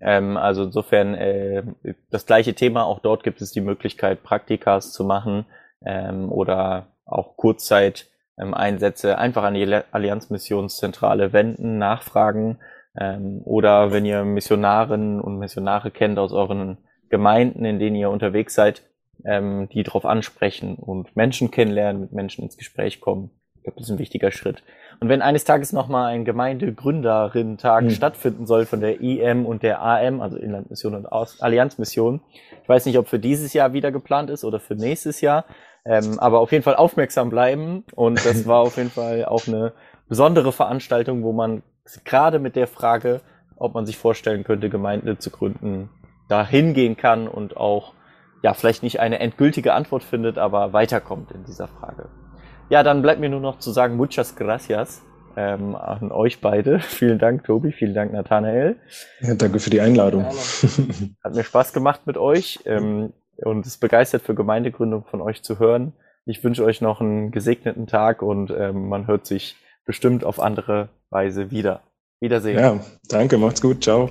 Ähm, 0.00 0.36
also 0.36 0.64
insofern 0.64 1.14
äh, 1.14 1.64
das 2.10 2.26
gleiche 2.26 2.54
Thema. 2.54 2.84
Auch 2.84 3.00
dort 3.00 3.24
gibt 3.24 3.40
es 3.40 3.50
die 3.50 3.60
Möglichkeit, 3.60 4.22
Praktikas 4.22 4.92
zu 4.92 5.04
machen 5.04 5.46
ähm, 5.84 6.30
oder 6.30 6.86
auch 7.06 7.36
Kurzzeit-Einsätze 7.36 8.17
ähm, 8.40 8.54
einfach 8.54 9.42
an 9.42 9.54
die 9.54 9.80
Allianzmissionszentrale 9.90 11.32
wenden, 11.32 11.78
nachfragen. 11.78 12.58
Ähm, 12.98 13.40
oder 13.44 13.92
wenn 13.92 14.04
ihr 14.04 14.24
Missionarinnen 14.24 15.20
und 15.20 15.38
Missionare 15.38 15.90
kennt 15.90 16.18
aus 16.18 16.32
euren 16.32 16.78
Gemeinden, 17.08 17.64
in 17.64 17.78
denen 17.78 17.96
ihr 17.96 18.10
unterwegs 18.10 18.54
seid, 18.54 18.82
ähm, 19.24 19.68
die 19.72 19.82
darauf 19.82 20.04
ansprechen 20.04 20.76
und 20.76 21.16
Menschen 21.16 21.50
kennenlernen, 21.50 22.02
mit 22.02 22.12
Menschen 22.12 22.44
ins 22.44 22.56
Gespräch 22.56 23.00
kommen. 23.00 23.30
Ich 23.56 23.62
glaube, 23.64 23.78
das 23.78 23.88
ist 23.88 23.92
ein 23.92 23.98
wichtiger 23.98 24.30
Schritt. 24.30 24.62
Und 25.00 25.08
wenn 25.08 25.22
eines 25.22 25.44
Tages 25.44 25.72
nochmal 25.72 26.12
ein 26.12 26.24
Gemeindegründerinnen-Tag 26.24 27.84
mhm. 27.84 27.90
stattfinden 27.90 28.46
soll 28.46 28.66
von 28.66 28.80
der 28.80 29.00
IM 29.00 29.46
und 29.46 29.62
der 29.62 29.82
AM, 29.82 30.20
also 30.20 30.36
Inlandmission 30.36 30.94
und 30.94 31.06
Allianzmission, 31.06 32.20
ich 32.62 32.68
weiß 32.68 32.86
nicht, 32.86 32.98
ob 32.98 33.08
für 33.08 33.18
dieses 33.18 33.52
Jahr 33.52 33.72
wieder 33.72 33.92
geplant 33.92 34.30
ist 34.30 34.44
oder 34.44 34.60
für 34.60 34.74
nächstes 34.74 35.20
Jahr, 35.20 35.44
ähm, 35.88 36.18
aber 36.18 36.40
auf 36.40 36.52
jeden 36.52 36.62
Fall 36.62 36.76
aufmerksam 36.76 37.30
bleiben. 37.30 37.84
Und 37.94 38.24
das 38.24 38.46
war 38.46 38.60
auf 38.60 38.76
jeden 38.76 38.90
Fall 38.90 39.24
auch 39.24 39.48
eine 39.48 39.72
besondere 40.08 40.52
Veranstaltung, 40.52 41.22
wo 41.22 41.32
man 41.32 41.62
gerade 42.04 42.38
mit 42.38 42.56
der 42.56 42.66
Frage, 42.66 43.22
ob 43.56 43.74
man 43.74 43.86
sich 43.86 43.96
vorstellen 43.96 44.44
könnte, 44.44 44.68
Gemeinde 44.68 45.18
zu 45.18 45.30
gründen, 45.30 45.88
da 46.28 46.46
hingehen 46.46 46.96
kann 46.96 47.26
und 47.26 47.56
auch 47.56 47.94
ja 48.42 48.52
vielleicht 48.54 48.82
nicht 48.82 49.00
eine 49.00 49.18
endgültige 49.18 49.72
Antwort 49.72 50.04
findet, 50.04 50.38
aber 50.38 50.72
weiterkommt 50.72 51.32
in 51.32 51.44
dieser 51.44 51.66
Frage. 51.66 52.08
Ja, 52.68 52.82
dann 52.82 53.00
bleibt 53.00 53.20
mir 53.20 53.30
nur 53.30 53.40
noch 53.40 53.58
zu 53.58 53.72
sagen, 53.72 53.96
muchas 53.96 54.36
gracias 54.36 55.02
ähm, 55.36 55.74
an 55.74 56.12
euch 56.12 56.40
beide. 56.42 56.80
Vielen 56.80 57.18
Dank, 57.18 57.44
Tobi, 57.44 57.72
vielen 57.72 57.94
Dank, 57.94 58.12
Nathanael. 58.12 58.76
Ja, 59.20 59.34
danke 59.34 59.58
für 59.58 59.70
die 59.70 59.80
Einladung. 59.80 60.26
Hat 61.24 61.34
mir 61.34 61.44
Spaß 61.44 61.72
gemacht 61.72 62.02
mit 62.06 62.18
euch 62.18 62.60
ähm, 62.66 63.14
und 63.44 63.66
es 63.66 63.76
begeistert 63.76 64.22
für 64.22 64.34
Gemeindegründung 64.34 65.04
von 65.04 65.20
euch 65.20 65.42
zu 65.42 65.58
hören. 65.58 65.92
Ich 66.24 66.42
wünsche 66.44 66.64
euch 66.64 66.80
noch 66.80 67.00
einen 67.00 67.30
gesegneten 67.30 67.86
Tag 67.86 68.22
und 68.22 68.50
ähm, 68.50 68.88
man 68.88 69.06
hört 69.06 69.26
sich 69.26 69.56
bestimmt 69.84 70.24
auf 70.24 70.40
andere 70.40 70.88
Weise 71.10 71.50
wieder. 71.50 71.80
Wiedersehen. 72.20 72.58
Ja, 72.58 72.80
danke, 73.08 73.38
macht's 73.38 73.62
gut, 73.62 73.82
ciao. 73.82 74.10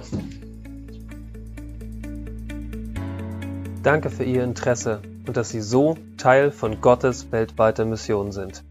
Danke 3.83 4.09
für 4.09 4.23
Ihr 4.23 4.43
Interesse 4.43 5.01
und 5.27 5.37
dass 5.37 5.49
Sie 5.49 5.61
so 5.61 5.97
Teil 6.17 6.51
von 6.51 6.81
Gottes 6.81 7.31
weltweiter 7.31 7.85
Mission 7.85 8.31
sind. 8.31 8.63